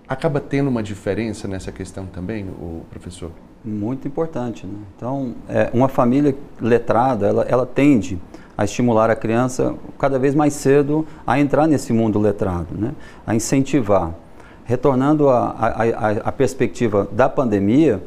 [0.07, 3.29] acaba tendo uma diferença nessa questão também, o professor?
[3.63, 4.65] Muito importante.
[4.65, 4.73] Né?
[4.97, 8.17] Então, é, uma família letrada, ela, ela tende
[8.57, 12.93] a estimular a criança cada vez mais cedo a entrar nesse mundo letrado, né?
[13.27, 14.11] a incentivar.
[14.65, 18.01] Retornando à perspectiva da pandemia,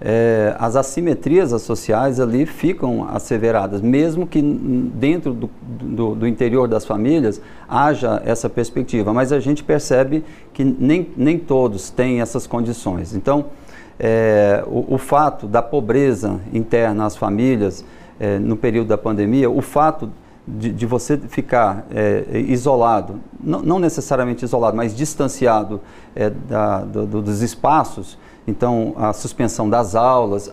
[0.00, 6.86] é, as assimetrias sociais ali ficam asseveradas, mesmo que dentro do, do, do, interior das
[6.86, 13.14] famílias haja essa perspectiva, mas a gente percebe que nem, nem todos têm essas condições.
[13.14, 13.46] Então,
[13.98, 17.84] é, o, o, fato da pobreza interna às famílias
[18.18, 20.10] é, no período da pandemia, o fato
[20.48, 25.82] de, de você ficar é, isolado, não, não, necessariamente isolado, mas distanciado
[26.16, 28.18] é, da, do, dos espaços,
[28.50, 30.50] então a suspensão das aulas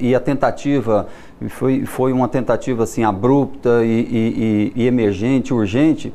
[0.00, 1.06] e a tentativa
[1.50, 6.12] foi, foi uma tentativa assim abrupta e, e, e emergente, urgente,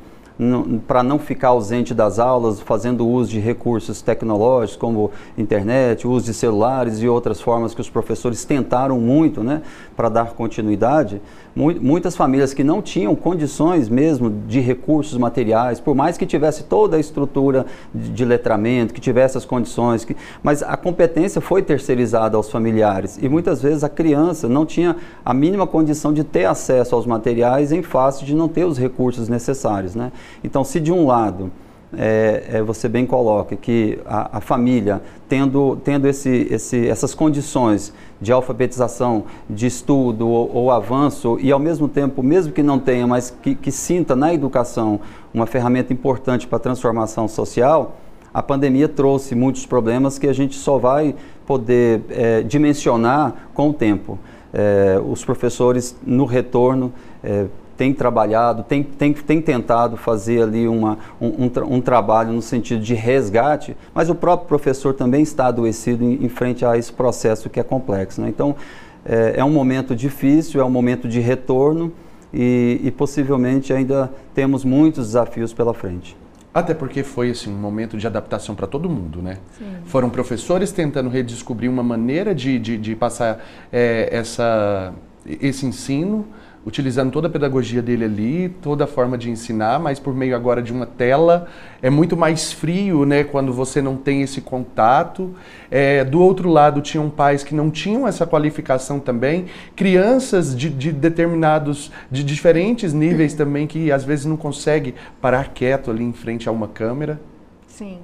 [0.87, 6.33] para não ficar ausente das aulas, fazendo uso de recursos tecnológicos como internet, uso de
[6.33, 9.61] celulares e outras formas que os professores tentaram muito né,
[9.97, 11.21] para dar continuidade,
[11.59, 16.95] muitas famílias que não tinham condições mesmo de recursos materiais, por mais que tivesse toda
[16.95, 22.49] a estrutura de, letramento, que tivesse as condições, que, mas a competência foi terceirizada aos
[22.49, 24.95] familiares e muitas vezes a criança não tinha
[25.25, 29.27] a mínima condição de ter acesso aos materiais em face de não ter os recursos
[29.27, 29.95] necessários.
[29.95, 30.13] Né?
[30.43, 31.51] Então, se de um lado
[31.97, 37.93] é, é, você bem coloca que a, a, família, tendo, tendo esse, esse, essas condições
[38.21, 43.07] de alfabetização, de estudo ou, ou, avanço, e ao mesmo tempo, mesmo que não tenha,
[43.07, 44.99] mas que, que sinta na educação
[45.33, 47.97] uma ferramenta importante para a transformação social,
[48.31, 51.15] a pandemia trouxe muitos problemas que a gente só vai
[51.47, 54.19] poder é, dimensionar com o tempo.
[54.53, 57.45] É, os professores, no retorno, é,
[57.79, 62.83] tem trabalhado, tem, tem, tem tentado fazer ali uma, um, um, um, trabalho no sentido
[62.83, 67.49] de resgate, mas o próprio professor também está adoecido em, em frente a esse processo
[67.49, 68.19] que é complexo.
[68.19, 68.27] Né?
[68.27, 68.53] Então,
[69.05, 71.93] é, é, um momento difícil, é um momento de retorno
[72.33, 76.17] e, e possivelmente ainda temos muitos desafios pela frente.
[76.53, 79.37] Até porque foi assim, um momento de adaptação para todo mundo, né?
[79.57, 79.65] Sim.
[79.85, 84.93] Foram professores tentando redescobrir uma maneira de, de, de passar é, essa,
[85.25, 86.27] esse ensino,
[86.69, 90.61] utilizando toda a pedagogia dele ali, toda a forma de ensinar, mas por meio agora
[90.61, 91.47] de uma tela.
[91.81, 95.33] É muito mais frio, né, quando você não tem esse contato.
[95.71, 100.91] É, do outro lado, tinham pais que não tinham essa qualificação também, crianças de, de
[100.91, 106.47] determinados, de diferentes níveis também, que às vezes não consegue parar quieto ali em frente
[106.47, 107.19] a uma câmera.
[107.67, 107.97] Sim.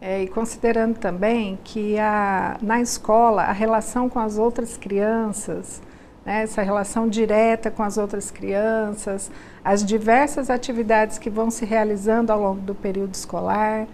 [0.00, 5.82] É, e considerando também que a, na escola a relação com as outras crianças,
[6.24, 9.30] né, essa relação direta com as outras crianças,
[9.64, 13.86] as diversas atividades que vão se realizando ao longo do período escolar,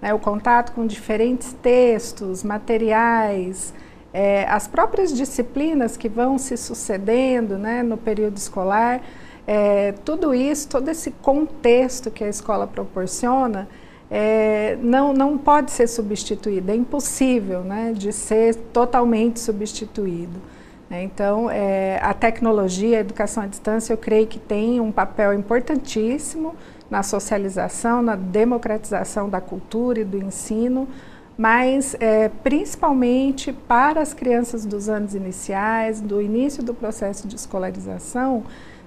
[0.00, 3.72] né, o contato com diferentes textos, materiais,
[4.12, 9.02] é, as próprias disciplinas que vão se sucedendo né, no período escolar,
[9.46, 13.68] é, tudo isso, todo esse contexto que a escola proporciona,
[14.10, 20.40] é, não, não pode ser substituído, é impossível né, de ser totalmente substituído.
[20.88, 21.02] Né?
[21.02, 26.54] Então, é, a tecnologia, a educação à distância, eu creio que tem um papel importantíssimo
[26.90, 30.88] na socialização, na democratização da cultura e do ensino,
[31.36, 38.44] mas é, principalmente para as crianças dos anos iniciais, do início do processo de escolarização,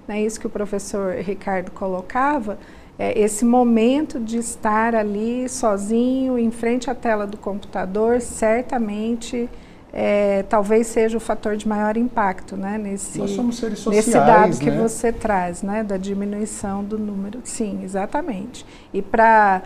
[0.07, 2.57] né, isso que o professor Ricardo colocava,
[2.97, 9.49] é, esse momento de estar ali sozinho, em frente à tela do computador, certamente
[9.93, 12.77] é, talvez seja o fator de maior impacto, né?
[12.77, 14.59] Nesse, Nós somos seres sociais, nesse dado né?
[14.59, 15.83] que você traz, né?
[15.83, 17.39] Da diminuição do número.
[17.43, 18.65] Sim, exatamente.
[18.93, 19.61] E para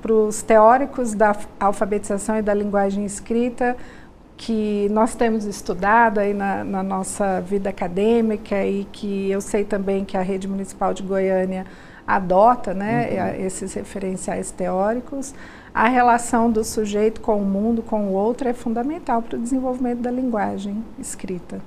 [0.00, 3.76] para os teóricos da alfabetização e da linguagem escrita,
[4.36, 10.04] que nós temos estudado aí na, na, nossa vida acadêmica e que eu sei também
[10.04, 11.66] que a rede municipal de Goiânia
[12.06, 13.44] adota, né, uhum.
[13.44, 15.34] esses referenciais teóricos
[15.72, 20.00] a relação do sujeito com o mundo, com o outro, é fundamental para o desenvolvimento
[20.00, 21.60] da linguagem escrita.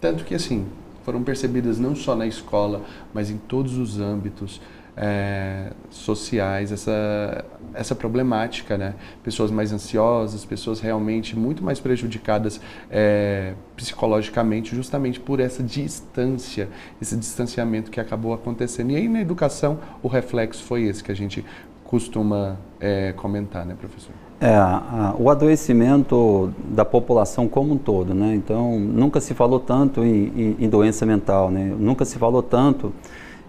[0.00, 0.66] Tanto que, assim,
[1.04, 2.82] foram percebidas não só na escola,
[3.14, 4.60] mas em todos os âmbitos
[4.96, 7.44] é, sociais, essa,
[7.74, 8.94] essa problemática, né?
[9.22, 16.68] Pessoas mais ansiosas, pessoas realmente muito mais prejudicadas é, psicologicamente, justamente por essa distância,
[17.00, 18.90] esse distanciamento que acabou acontecendo.
[18.90, 21.44] E aí na educação, o reflexo foi esse que a gente
[21.86, 24.12] costuma é, comentar, né, professor?
[24.40, 28.34] É, a, o adoecimento da população como um todo, né?
[28.34, 31.74] Então, nunca se falou tanto em, em, em doença mental, né?
[31.78, 32.92] Nunca se falou tanto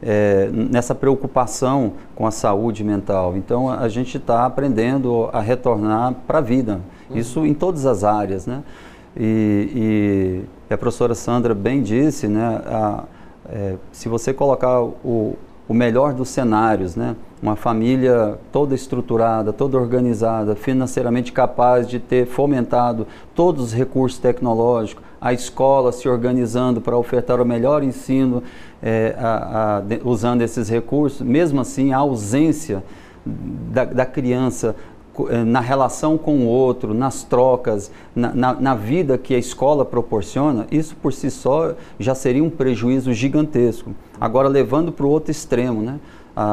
[0.02, 3.36] é, nessa preocupação com a saúde mental.
[3.36, 6.80] Então, a gente está aprendendo a retornar para a vida.
[7.10, 7.18] Uhum.
[7.18, 8.64] Isso em todas as áreas, né?
[9.16, 12.62] E, e a professora Sandra bem disse, né?
[12.66, 13.04] A,
[13.50, 17.16] é, se você colocar o, o melhor dos cenários, né?
[17.42, 25.04] uma família toda estruturada, toda organizada, financeiramente capaz de ter fomentado todos os recursos tecnológicos,
[25.20, 28.42] a escola se organizando para ofertar o melhor ensino
[28.82, 32.84] é, a, a, usando esses recursos, mesmo assim a ausência
[33.26, 34.76] da, da criança
[35.46, 40.68] na relação com o outro, nas trocas, na, na, na, vida que a escola proporciona,
[40.72, 43.92] isso por si só já seria um prejuízo gigantesco.
[44.20, 46.00] Agora, levando para o outro extremo, né?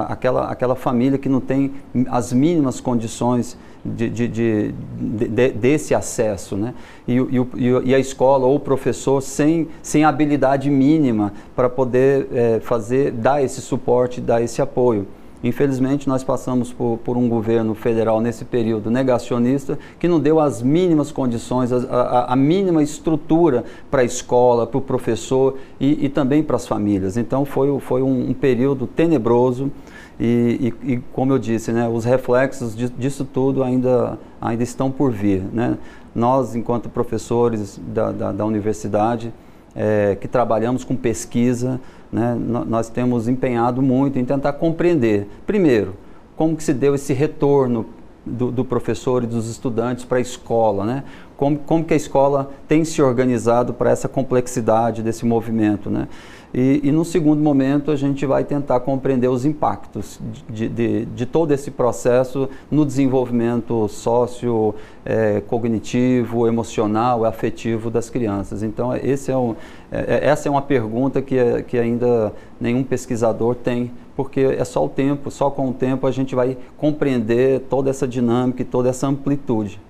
[0.09, 1.73] aquela, aquela família que não tem
[2.09, 6.57] as mínimas condições de, de, de, de desse acesso.
[6.57, 6.73] Né?
[7.07, 12.61] E, e, e, a escola ou o professor sem, sem habilidade mínima para poder é,
[12.61, 15.07] fazer, dar esse suporte, dar esse apoio.
[15.45, 20.63] Infelizmente, nós passamos por, por, um governo federal nesse período negacionista que não deu as
[20.63, 26.09] mínimas condições, a, a, a mínima estrutura para a escola, para o professor e, e
[26.09, 27.19] também para as famílias.
[27.19, 29.71] Então, foi, foi um, um período tenebroso.
[30.19, 35.13] E, e, e, como eu disse, né, os reflexos disso tudo ainda, ainda estão por
[35.13, 35.43] vir.
[35.53, 35.77] Né?
[36.15, 39.31] Nós, enquanto professores da, da, da universidade,
[39.77, 41.81] é, que trabalhamos com pesquisa,
[42.15, 45.97] né, nós temos empenhado muito em tentar compreender, primeiro,
[46.37, 47.87] como que se deu esse retorno
[48.25, 51.05] do, do professor e dos estudantes para a escola, né?
[51.37, 56.07] Como, como que a escola tem se organizado para essa complexidade desse movimento, né?
[56.55, 61.27] E, e no segundo momento a gente vai tentar compreender os impactos de, de, de
[61.27, 64.73] todo esse processo no desenvolvimento sócio,
[65.05, 68.63] é, cognitivo, emocional, afetivo das crianças.
[68.63, 69.57] Então esse é um,
[69.91, 74.85] é, é, essa é uma pergunta que, que ainda nenhum pesquisador tem, porque é só
[74.85, 78.89] o tempo, só com o tempo a gente vai compreender toda essa dinâmica e toda
[78.89, 79.81] essa amplitude.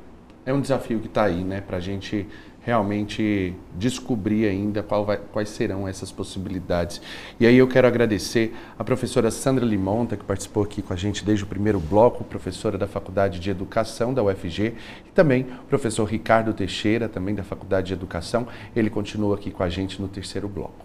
[0.46, 2.26] É um desafio que está aí, né, para a gente
[2.64, 7.00] realmente descobrir ainda vai, quais serão essas possibilidades.
[7.38, 11.24] E aí eu quero agradecer a professora Sandra Limonta, que participou aqui com a gente
[11.24, 14.74] desde o primeiro bloco, professora da Faculdade de Educação da UFG,
[15.06, 18.48] e também o professor Ricardo Teixeira, também da Faculdade de Educação.
[18.74, 20.84] Ele continua aqui com a gente no terceiro bloco.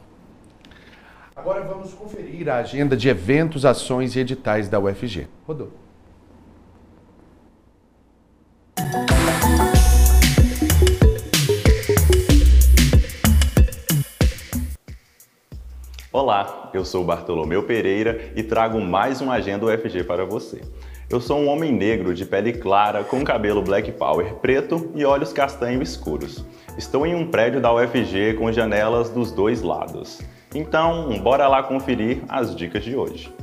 [1.34, 5.28] Agora vamos conferir a agenda de eventos, ações e editais da UFG.
[5.48, 5.89] Rodou.
[16.30, 20.62] Olá, eu sou Bartolomeu Pereira e trago mais uma agenda UFG para você.
[21.10, 25.34] Eu sou um homem negro de pele clara, com cabelo black power preto e olhos
[25.34, 26.46] castanho escuros.
[26.78, 30.22] Estou em um prédio da UFG com janelas dos dois lados.
[30.54, 33.34] Então, bora lá conferir as dicas de hoje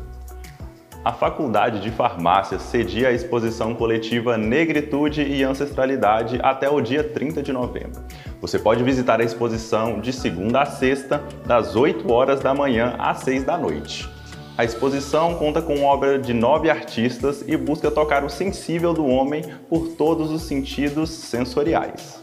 [1.07, 7.45] a Faculdade de Farmácia cedia a exposição coletiva Negritude e Ancestralidade até o dia 30
[7.45, 8.03] de novembro.
[8.41, 13.21] Você pode visitar a exposição de segunda a sexta, das 8 horas da manhã às
[13.21, 14.11] 6 da noite.
[14.59, 19.45] A exposição conta com obra de nove artistas e busca tocar o sensível do homem
[19.69, 22.21] por todos os sentidos sensoriais.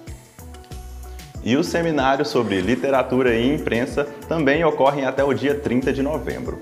[1.41, 6.60] E os seminários sobre literatura e imprensa também ocorrem até o dia 30 de novembro.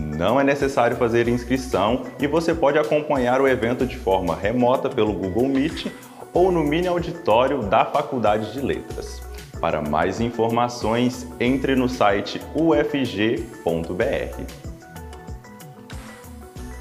[0.00, 5.12] Não é necessário fazer inscrição e você pode acompanhar o evento de forma remota pelo
[5.12, 5.86] Google Meet
[6.32, 9.20] ou no mini auditório da Faculdade de Letras.
[9.60, 13.40] Para mais informações, entre no site ufg.br.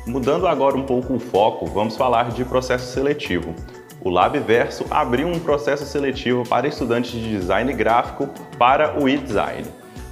[0.08, 3.54] Mudando agora um pouco o foco, vamos falar de processo seletivo.
[4.02, 9.68] O Labverso abriu um processo seletivo para estudantes de design gráfico para o e-design.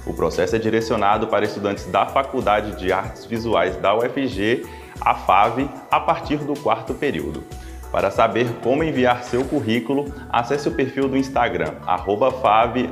[0.08, 4.66] O processo é direcionado para estudantes da Faculdade de Artes Visuais da UFG,
[4.98, 7.44] a FAV, a partir do quarto período.
[7.92, 12.88] Para saber como enviar seu currículo, acesse o perfil do Instagram, fav_ufg.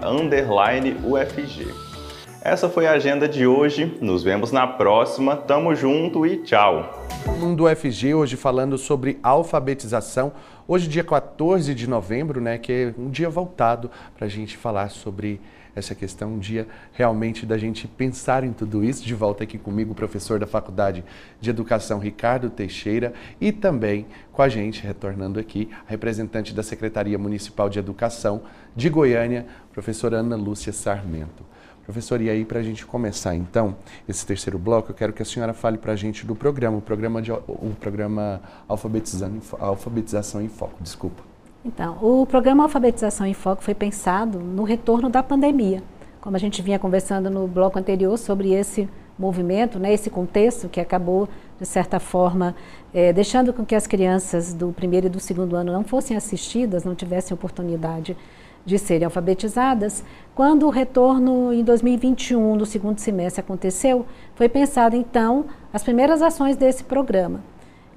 [2.42, 7.02] Essa foi a agenda de hoje, nos vemos na próxima, tamo junto e tchau!
[7.38, 10.32] Mundo UFG hoje falando sobre alfabetização,
[10.68, 14.90] hoje dia 14 de novembro, né, que é um dia voltado para a gente falar
[14.90, 15.40] sobre
[15.76, 19.04] essa questão um dia realmente da gente pensar em tudo isso.
[19.04, 21.04] De volta aqui comigo, o professor da Faculdade
[21.38, 27.18] de Educação, Ricardo Teixeira, e também com a gente, retornando aqui, a representante da Secretaria
[27.18, 28.42] Municipal de Educação
[28.74, 31.44] de Goiânia, professora Ana Lúcia Sarmento.
[31.84, 33.76] Professor, e aí para a gente começar então
[34.08, 36.82] esse terceiro bloco, eu quero que a senhora fale para a gente do programa, o
[36.82, 41.35] programa, de, o programa Alfabetização em Foco, desculpa.
[41.66, 45.82] Então, o programa Alfabetização em Foco foi pensado no retorno da pandemia.
[46.20, 50.78] Como a gente vinha conversando no bloco anterior sobre esse movimento, né, esse contexto que
[50.80, 52.54] acabou, de certa forma,
[52.94, 56.84] é, deixando com que as crianças do primeiro e do segundo ano não fossem assistidas,
[56.84, 58.16] não tivessem oportunidade
[58.64, 60.04] de serem alfabetizadas.
[60.36, 64.06] Quando o retorno em 2021 do segundo semestre aconteceu,
[64.36, 67.40] foi pensado então as primeiras ações desse programa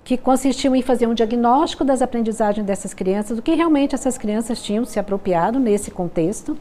[0.10, 4.60] que consistiu em fazer um diagnóstico das aprendizagens dessas crianças, do que realmente essas crianças
[4.60, 6.58] tinham se apropriado nesse contexto,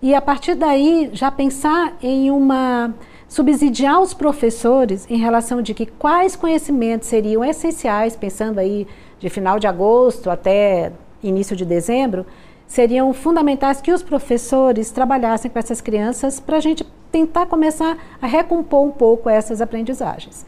[0.00, 2.94] e a partir daí já pensar em uma
[3.26, 8.86] subsidiar os professores em relação de que quais conhecimentos seriam essenciais, pensando aí
[9.18, 12.24] de final de agosto até início de dezembro,
[12.68, 18.28] seriam fundamentais que os professores trabalhassem com essas crianças para a gente tentar começar a
[18.28, 20.46] recompor um pouco essas aprendizagens.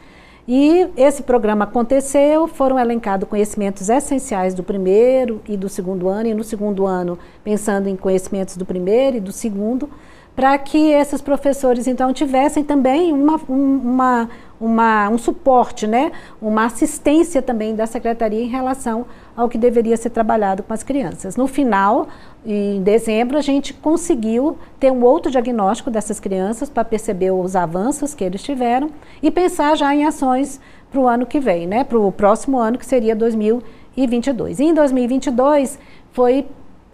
[0.51, 6.33] E esse programa aconteceu, foram elencados conhecimentos essenciais do primeiro e do segundo ano, e
[6.33, 9.87] no segundo ano, pensando em conhecimentos do primeiro e do segundo,
[10.35, 14.27] para que esses professores então tivessem também uma, uma,
[14.59, 16.11] uma, um suporte, né?
[16.41, 19.05] uma assistência também da secretaria em relação
[19.35, 21.35] ao que deveria ser trabalhado com as crianças.
[21.35, 22.07] No final,
[22.45, 28.13] em dezembro, a gente conseguiu ter um outro diagnóstico dessas crianças para perceber os avanços
[28.13, 28.89] que eles tiveram
[29.23, 30.59] e pensar já em ações
[30.91, 31.83] para o ano que vem, né?
[31.83, 34.59] para o próximo ano, que seria 2022.
[34.59, 35.79] E em 2022
[36.11, 36.45] foi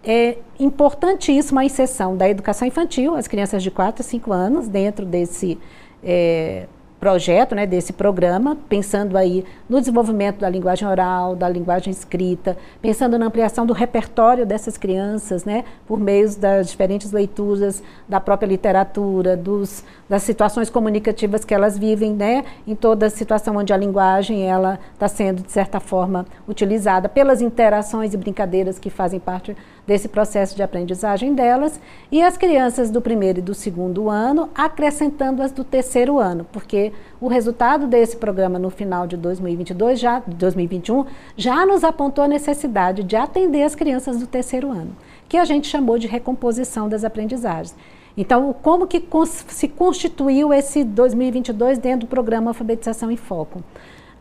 [0.08, 5.04] é importantíssima a inserção da educação infantil, as crianças de 4 a 5 anos, dentro
[5.04, 5.58] desse
[6.04, 6.68] é,
[7.00, 13.20] projeto, né, desse programa, pensando aí no desenvolvimento da linguagem oral, da linguagem escrita, pensando
[13.20, 19.36] na ampliação do repertório dessas crianças, né, por meio das diferentes leituras da própria literatura,
[19.36, 24.80] dos, das situações comunicativas que elas vivem, né, em toda situação onde a linguagem ela
[24.94, 30.56] está sendo de certa forma utilizada pelas interações e brincadeiras que fazem parte desse processo
[30.56, 31.80] de aprendizagem delas,
[32.12, 36.92] e as crianças do primeiro e do segundo ano, acrescentando as do terceiro ano, porque
[37.22, 41.06] o resultado desse programa no final de 2022, já 2021,
[41.38, 44.96] já nos apontou a necessidade de atender as crianças do terceiro ano,
[45.30, 47.76] que a gente chamou de recomposição das aprendizagens.
[48.18, 49.04] Então, como que
[49.48, 53.62] se constituiu esse 2022 dentro do programa Alfabetização em Foco?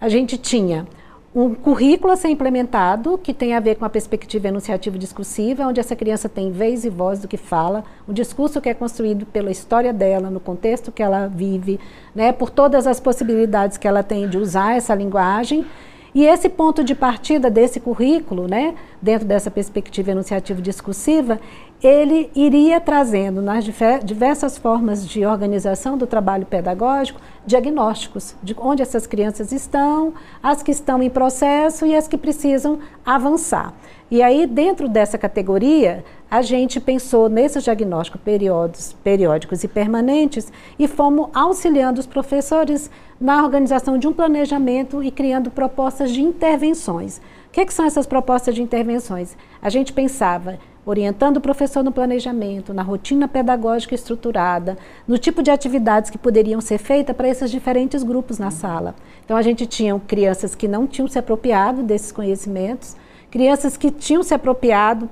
[0.00, 0.86] A gente tinha
[1.34, 5.80] um currículo a ser implementado que tem a ver com a perspectiva enunciativa discursiva, onde
[5.80, 9.50] essa criança tem vez e voz do que fala, um discurso que é construído pela
[9.50, 11.80] história dela, no contexto que ela vive,
[12.14, 15.66] né, por todas as possibilidades que ela tem de usar essa linguagem.
[16.14, 21.40] E esse ponto de partida desse currículo, né, dentro dessa perspectiva enunciativa discursiva,
[21.86, 23.64] ele iria trazendo nas
[24.02, 30.70] diversas formas de organização do trabalho pedagógico diagnósticos de onde essas crianças estão, as que
[30.70, 33.74] estão em processo e as que precisam avançar.
[34.10, 40.88] E aí, dentro dessa categoria, a gente pensou nesses diagnósticos periódicos, periódicos e permanentes e
[40.88, 47.18] fomos auxiliando os professores na organização de um planejamento e criando propostas de intervenções.
[47.18, 49.36] O que, que são essas propostas de intervenções?
[49.60, 54.76] A gente pensava orientando o professor no planejamento, na rotina pedagógica estruturada,
[55.06, 58.94] no tipo de atividades que poderiam ser feitas para esses diferentes grupos na sala.
[59.24, 62.96] Então a gente tinha crianças que não tinham se apropriado desses conhecimentos,
[63.30, 65.08] crianças que tinham se apropriado,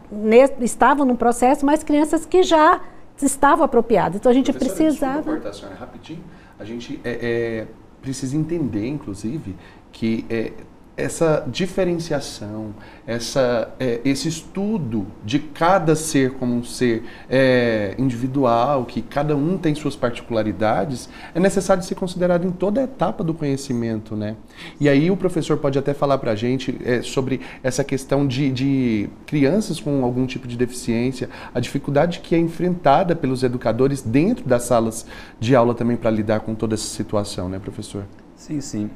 [0.60, 2.80] estavam no processo, mas crianças que já
[3.20, 4.16] estavam apropriadas.
[4.16, 5.22] Então a gente precisava.
[5.22, 6.22] Cortar, a senhora, rapidinho.
[6.58, 7.66] A gente é, é,
[8.00, 9.56] precisa entender, inclusive,
[9.90, 10.52] que é,
[10.96, 12.74] essa diferenciação,
[13.06, 19.56] essa, é, esse estudo de cada ser como um ser é, individual, que cada um
[19.56, 24.36] tem suas particularidades, é necessário ser considerado em toda etapa do conhecimento, né?
[24.78, 28.50] E aí o professor pode até falar para a gente é, sobre essa questão de,
[28.52, 34.46] de crianças com algum tipo de deficiência, a dificuldade que é enfrentada pelos educadores dentro
[34.46, 35.06] das salas
[35.40, 38.04] de aula também para lidar com toda essa situação, né, professor?
[38.36, 38.90] Sim, sim.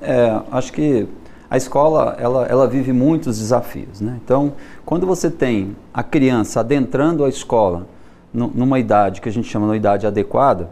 [0.00, 1.06] É, acho que
[1.50, 4.00] a escola ela, ela vive muitos desafios.
[4.00, 4.18] Né?
[4.22, 4.52] Então,
[4.84, 7.86] quando você tem a criança adentrando a escola
[8.32, 10.68] numa idade que a gente chama de idade adequada,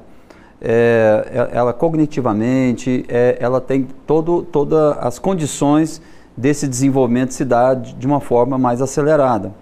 [0.60, 6.00] é, é, ela cognitivamente, é, ela tem todo, todas as condições
[6.36, 9.52] desse desenvolvimento se dar de uma forma mais acelerada.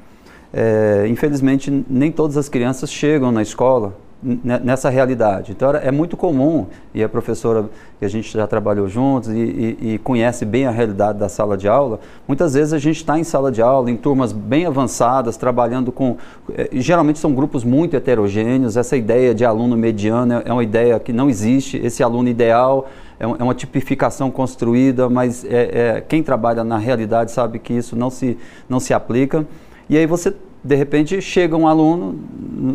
[0.52, 3.94] É, infelizmente, nem todas as crianças chegam na escola
[4.42, 5.52] nessa realidade.
[5.52, 7.66] Então é muito comum, e a professora
[7.98, 11.56] que a gente já trabalhou juntos e, e, e conhece bem a realidade da sala
[11.56, 15.36] de aula, muitas vezes a gente está em sala de aula, em turmas bem avançadas,
[15.36, 16.16] trabalhando com.
[16.54, 20.98] Eh, geralmente são grupos muito heterogêneos, essa ideia de aluno mediano é, é uma ideia
[20.98, 26.22] que não existe, esse aluno ideal é, é uma tipificação construída, mas é, é, quem
[26.22, 29.46] trabalha na realidade sabe que isso não se, não se aplica.
[29.88, 30.34] E aí você
[30.64, 32.18] de repente chega um aluno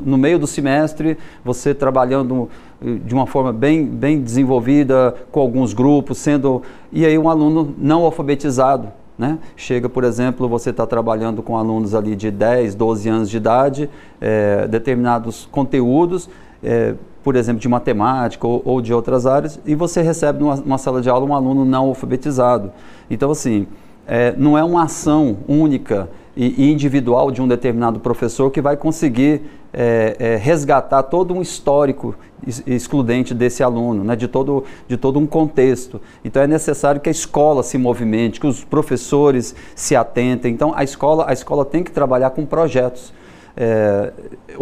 [0.05, 2.47] no meio do semestre, você trabalhando
[2.85, 6.61] eh, de uma forma bem, bem desenvolvida, com alguns grupos, sendo.
[6.91, 8.89] E aí um aluno não alfabetizado.
[9.17, 9.37] Né?
[9.57, 13.89] Chega, por exemplo, você está trabalhando com alunos ali de 10, 12 anos de idade,
[14.21, 16.29] é, determinados conteúdos,
[16.63, 20.77] é, por exemplo, de matemática ou, ou, de outras áreas, e você recebe numa, numa,
[20.77, 22.71] sala de aula um aluno não alfabetizado.
[23.09, 23.67] Então, assim,
[24.07, 29.41] é, não é uma ação única e, individual de um determinado professor que vai conseguir
[29.73, 32.15] é, é, resgatar todo um histórico
[32.65, 36.01] excludente desse aluno, né, de, todo, de todo um contexto.
[36.23, 40.53] Então é necessário que a escola se movimente, que os professores se atentem.
[40.53, 43.13] Então a escola, a escola tem que trabalhar com projetos.
[43.57, 44.13] É,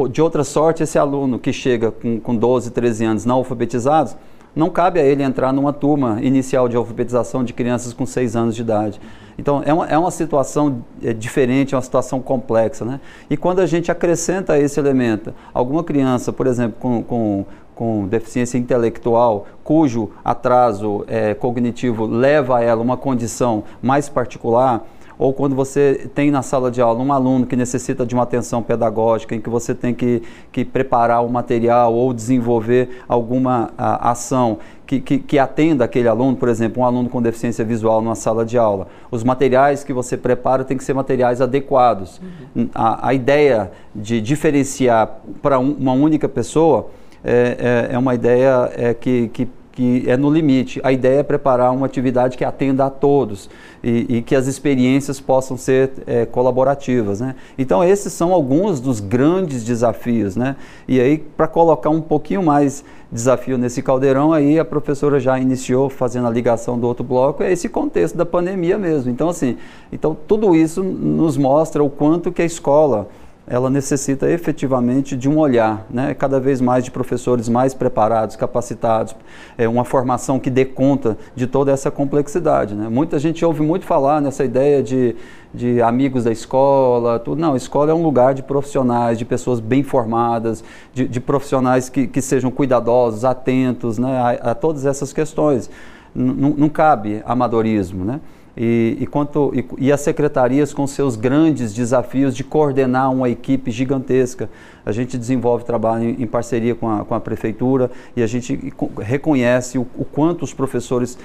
[0.10, 4.16] de outra sorte, esse aluno que chega com, com 12, 13 anos não alfabetizados,
[4.58, 8.56] não cabe a ele entrar numa turma inicial de alfabetização de crianças com 6 anos
[8.56, 9.00] de idade.
[9.38, 12.84] Então, é uma, é uma situação é, diferente, é uma situação complexa.
[12.84, 13.00] Né?
[13.30, 17.46] E quando a gente acrescenta esse elemento, alguma criança, por exemplo, com, com,
[17.76, 24.84] com deficiência intelectual, cujo atraso é, cognitivo leva a ela uma condição mais particular,
[25.20, 28.62] ou quando você tem na sala de aula um aluno que necessita de uma atenção
[28.62, 34.60] pedagógica, em que você tem que, que preparar o material ou desenvolver alguma a, ação
[34.86, 38.46] que, que, que, atenda aquele aluno, por exemplo, um aluno com deficiência visual numa sala
[38.46, 38.88] de aula.
[39.12, 42.22] Os materiais que você prepara têm que ser materiais adequados.
[42.56, 42.70] Uhum.
[42.74, 46.90] A, a, ideia de diferenciar para um, uma única pessoa
[47.24, 49.48] é, é, é uma ideia é, que, que
[49.78, 50.82] que é no limite.
[50.84, 53.48] A ideia é preparar uma atividade que atenda a todos
[53.84, 57.22] e, e que as experiências possam ser é, colaborativas.
[57.22, 57.36] Né?
[57.60, 60.36] Então, esses são alguns dos grandes desafios.
[60.36, 60.56] Né?
[60.88, 65.92] E aí, para colocar um pouquinho mais desafio nesse caldeirão, aí a professora já iniciou
[65.92, 69.12] fazendo a ligação do outro bloco, é esse contexto da pandemia mesmo.
[69.12, 69.58] Então, assim,
[69.92, 73.08] então, tudo isso nos mostra o quanto que a escola
[73.50, 76.14] ela necessita efetivamente de um olhar, né?
[76.14, 79.16] cada vez mais de professores mais preparados, capacitados,
[79.58, 82.76] é, uma formação que dê conta de toda essa complexidade.
[82.76, 82.90] Né?
[82.90, 85.16] Muita gente ouve muito falar nessa ideia de,
[85.54, 87.40] de amigos da escola, tudo.
[87.40, 90.62] Não, a escola é um lugar de profissionais, de pessoas bem formadas,
[90.94, 94.18] de, de profissionais que, que sejam cuidadosos, atentos né?
[94.18, 95.70] a, a todas essas questões.
[96.14, 98.20] N não cabe amadorismo, né?
[98.58, 103.70] E, e, quanto, e, e, as secretarias com seus grandes desafios de coordenar uma equipe
[103.70, 104.50] gigantesca.
[104.84, 108.74] A gente desenvolve trabalho em, em parceria com a, com a, prefeitura e a gente
[109.00, 111.20] reconhece o, o quanto os professores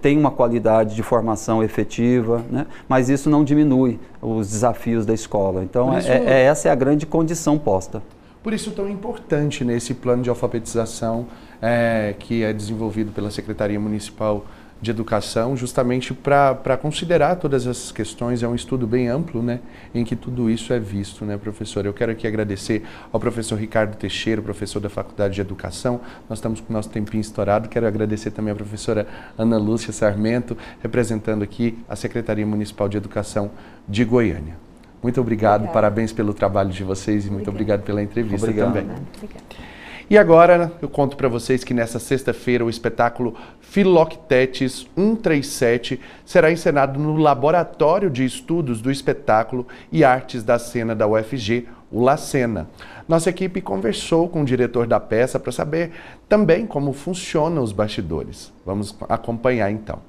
[0.00, 2.66] têm uma qualidade de formação efetiva, né?
[2.88, 5.64] mas isso não diminui os desafios da escola.
[5.64, 8.00] Então, isso, é, é, essa é a grande condição posta.
[8.40, 11.26] Por isso, tão importante nesse plano de alfabetização
[11.60, 14.44] é, que é desenvolvido pela Secretaria Municipal
[14.80, 18.42] de educação, justamente para considerar todas essas questões.
[18.42, 19.60] É um estudo bem amplo, né,
[19.94, 21.84] em que tudo isso é visto, né, professor?
[21.84, 26.00] Eu quero aqui agradecer ao professor Ricardo Teixeira, professor da Faculdade de Educação.
[26.28, 27.68] Nós estamos com o nosso tempinho estourado.
[27.68, 29.06] Quero agradecer também à professora
[29.36, 33.50] Ana Lúcia Sarmento, representando aqui a Secretaria Municipal de Educação
[33.88, 34.56] de Goiânia.
[35.02, 35.72] Muito obrigado, Obrigada.
[35.72, 38.74] parabéns pelo trabalho de vocês e muito obrigado pela entrevista obrigado.
[38.74, 38.96] também.
[39.16, 39.77] Obrigada.
[40.10, 46.98] E agora eu conto para vocês que nessa sexta-feira o espetáculo Filoctetes 137 será encenado
[46.98, 52.70] no Laboratório de Estudos do Espetáculo e Artes da Cena da UFG, o Lacena.
[53.06, 55.90] Nossa equipe conversou com o diretor da peça para saber
[56.26, 58.50] também como funcionam os bastidores.
[58.64, 60.07] Vamos acompanhar então.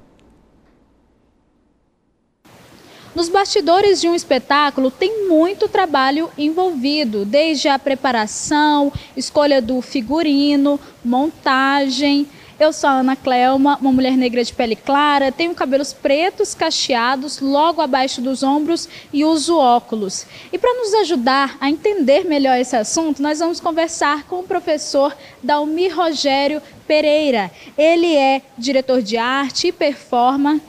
[3.12, 10.78] Nos bastidores de um espetáculo tem muito trabalho envolvido, desde a preparação, escolha do figurino,
[11.04, 12.28] montagem.
[12.58, 17.40] Eu sou a Ana Clelma, uma mulher negra de pele clara, tenho cabelos pretos cacheados
[17.40, 20.24] logo abaixo dos ombros e uso óculos.
[20.52, 25.16] E para nos ajudar a entender melhor esse assunto, nós vamos conversar com o professor
[25.42, 27.50] Dalmir Rogério Pereira.
[27.76, 30.62] Ele é diretor de arte e performance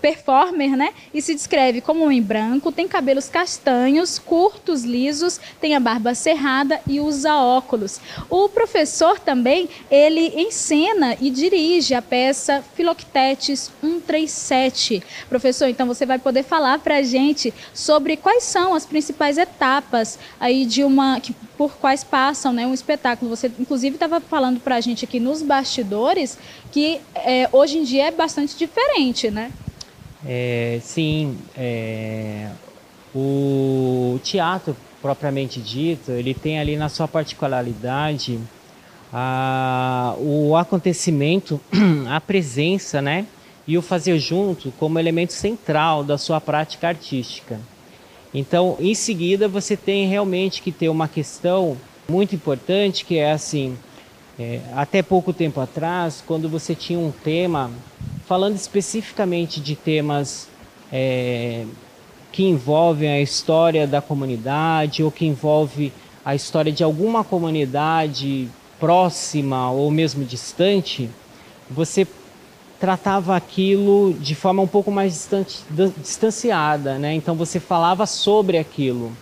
[0.00, 0.92] performer, né?
[1.12, 6.14] E se descreve como um homem branco, tem cabelos castanhos, curtos, lisos, tem a barba
[6.14, 8.00] cerrada e usa óculos.
[8.30, 15.02] O professor também, ele encena e dirige a peça Filoctetes 137.
[15.28, 20.18] Professor, então você vai poder falar para a gente sobre quais são as principais etapas
[20.40, 23.34] aí de uma que, por quais passam, né, um espetáculo.
[23.34, 26.38] Você inclusive estava falando para a gente aqui nos bastidores
[26.72, 29.50] que é, hoje em dia é bastante diferente, né?
[30.28, 32.50] É, sim, é,
[33.14, 38.40] o teatro propriamente dito, ele tem ali na sua particularidade
[39.12, 41.60] a, o acontecimento,
[42.10, 43.26] a presença, né?
[43.68, 47.60] E o fazer junto como elemento central da sua prática artística.
[48.34, 51.76] Então, em seguida, você tem realmente que ter uma questão
[52.08, 53.76] muito importante que é assim,
[54.38, 57.70] é, até pouco tempo atrás, quando você tinha um tema
[58.26, 60.48] falando especificamente de temas
[60.92, 61.64] é,
[62.32, 65.92] que envolvem a história da comunidade ou que envolve
[66.24, 68.48] a história de alguma comunidade
[68.80, 71.08] próxima ou mesmo distante,
[71.70, 72.06] você
[72.80, 75.60] tratava aquilo de forma um pouco mais distante,
[76.02, 77.14] distanciada, né?
[77.14, 79.12] Então você falava sobre aquilo.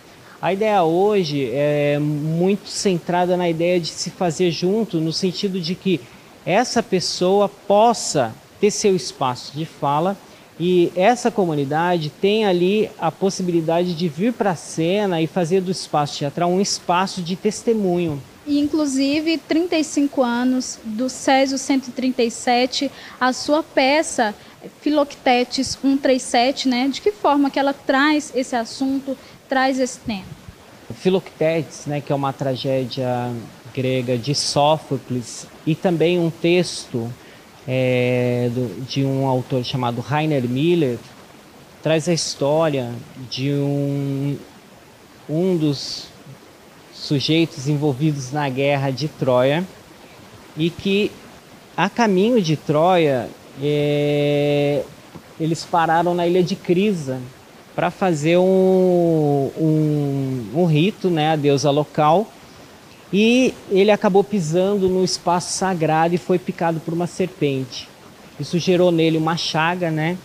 [0.41, 5.73] A ideia hoje é muito centrada na ideia de se fazer junto, no sentido de
[5.73, 6.01] que
[6.45, 8.33] essa pessoa possa
[8.65, 10.17] ter seu espaço de fala
[10.59, 15.69] e essa comunidade tem ali a possibilidade de vir para a cena e fazer do
[15.69, 18.21] espaço teatral um espaço de testemunho.
[18.47, 24.33] E, inclusive, 35 anos do Césio 137, a sua peça
[24.81, 26.87] Filoctetes 137, né?
[26.87, 30.23] De que forma que ela traz esse assunto, traz esse tema?
[30.93, 33.31] Filoctetes, né, que é uma tragédia
[33.73, 37.11] grega de Sófocles, e também um texto
[37.67, 40.97] é, do, de um autor chamado Rainer Miller,
[41.81, 42.91] traz a história
[43.29, 44.37] de um,
[45.29, 46.07] um dos
[46.93, 49.63] sujeitos envolvidos na guerra de Troia
[50.57, 51.11] e que
[51.77, 53.29] a caminho de Troia
[53.61, 54.83] é,
[55.39, 57.19] eles pararam na ilha de Crisa
[57.75, 62.25] para fazer um, um, um, rito, né, a deusa local,
[63.17, 67.87] e ele acabou pisando no espaço sagrado e foi picado por uma serpente.
[68.37, 70.17] Isso gerou nele uma chaga, né?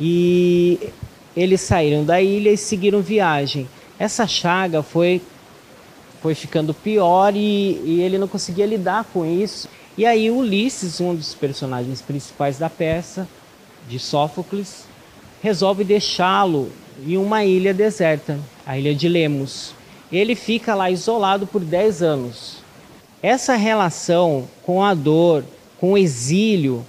[0.00, 0.90] E
[1.36, 3.68] eles saíram da ilha e seguiram viagem.
[3.96, 5.22] Essa chaga foi
[6.20, 9.68] foi ficando pior e, e ele não conseguia lidar com isso.
[9.96, 13.28] E aí Ulisses, um dos personagens principais da peça,
[13.88, 14.84] de Sófocles,
[15.40, 16.72] resolve deixá-lo
[17.06, 18.36] em uma ilha deserta,
[18.66, 19.76] a ilha de Lemos.
[20.12, 22.58] Ele fica lá isolado por 10 anos.
[23.22, 25.44] Essa relação com a dor,
[25.80, 26.84] com o exílio,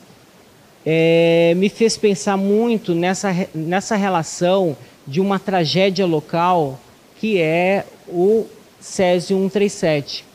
[0.85, 4.75] é, me fez pensar muito nessa, nessa relação
[5.07, 6.79] de uma tragédia local
[7.17, 8.45] que é o
[8.81, 10.25] Césio 137.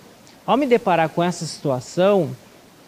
[0.46, 2.30] Ao me deparar com essa situação,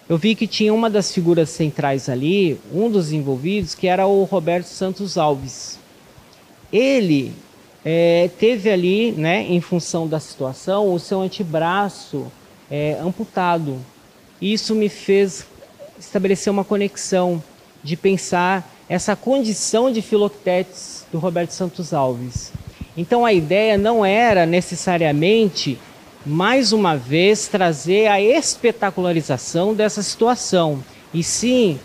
[0.09, 4.25] eu vi que tinha uma das figuras centrais ali, um dos envolvidos, que era o
[4.25, 5.79] Roberto Santos Alves.
[6.73, 7.33] Ele
[7.85, 12.31] é, teve ali, né, em função da situação, o seu antebraço
[12.71, 13.79] é, amputado.
[14.41, 15.47] Isso me fez
[15.99, 17.43] estabelecer uma conexão
[17.83, 22.53] de pensar essa condição de filoctetes do Roberto Santos Alves.
[22.97, 25.79] Então a ideia não era necessariamente,
[26.27, 30.83] mais uma vez, trazer a espetacularização dessa situação,
[31.15, 31.79] e sim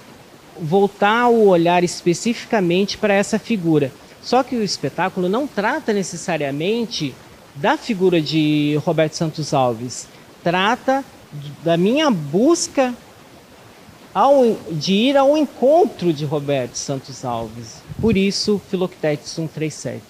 [0.59, 3.91] voltar o olhar especificamente para essa figura.
[4.25, 7.13] Só que o espetáculo não trata necessariamente
[7.53, 10.07] da figura de Roberto Santos Alves,
[10.43, 11.05] trata
[11.63, 12.91] da minha busca
[14.11, 17.83] ao, de ir ao encontro de Roberto Santos Alves.
[18.01, 20.01] Por isso, Filoctetes 137.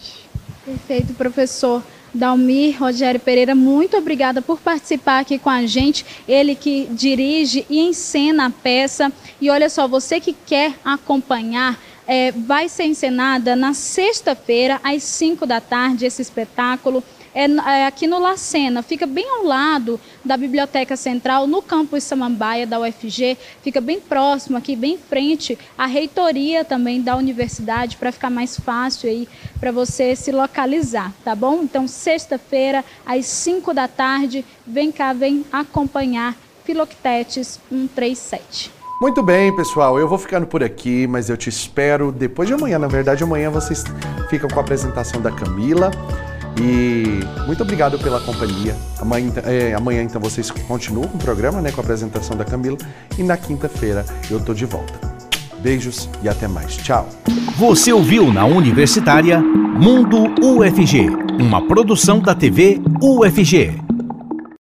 [0.63, 1.84] Perfeito, professor.
[2.13, 6.05] Dalmir Rogério Pereira, muito obrigada por participar aqui com a gente.
[6.26, 9.11] Ele que dirige e encena a peça.
[9.41, 15.45] E olha só, você que quer acompanhar, é, vai ser encenada na sexta-feira, às 5
[15.45, 17.03] da tarde, esse espetáculo
[17.35, 22.65] é, é, aqui no Lacena, fica bem ao lado da Biblioteca Central, no campus Samambaia
[22.65, 28.13] da UFG, fica bem próximo aqui, bem em frente à reitoria também da universidade, para
[28.13, 29.27] ficar mais fácil aí
[29.59, 31.61] para você se localizar, tá bom?
[31.61, 38.74] Então, sexta-feira, às 5 da tarde, vem cá, vem acompanhar Filoctetes 137.
[38.99, 39.99] Muito bem, pessoal.
[39.99, 42.79] Eu vou ficando por aqui, mas eu te espero depois de amanhã.
[42.79, 43.83] Na verdade, amanhã vocês
[44.29, 45.91] ficam com a apresentação da Camila.
[46.57, 48.73] E muito obrigado pela companhia.
[48.99, 52.77] Amanhã, é, amanhã então vocês continuam com o programa, né, com a apresentação da Camila.
[53.17, 54.93] E na quinta-feira eu tô de volta.
[55.59, 56.77] Beijos e até mais.
[56.77, 57.09] Tchau.
[57.57, 63.84] Você ouviu na Universitária Mundo UFG, uma produção da TV UFG.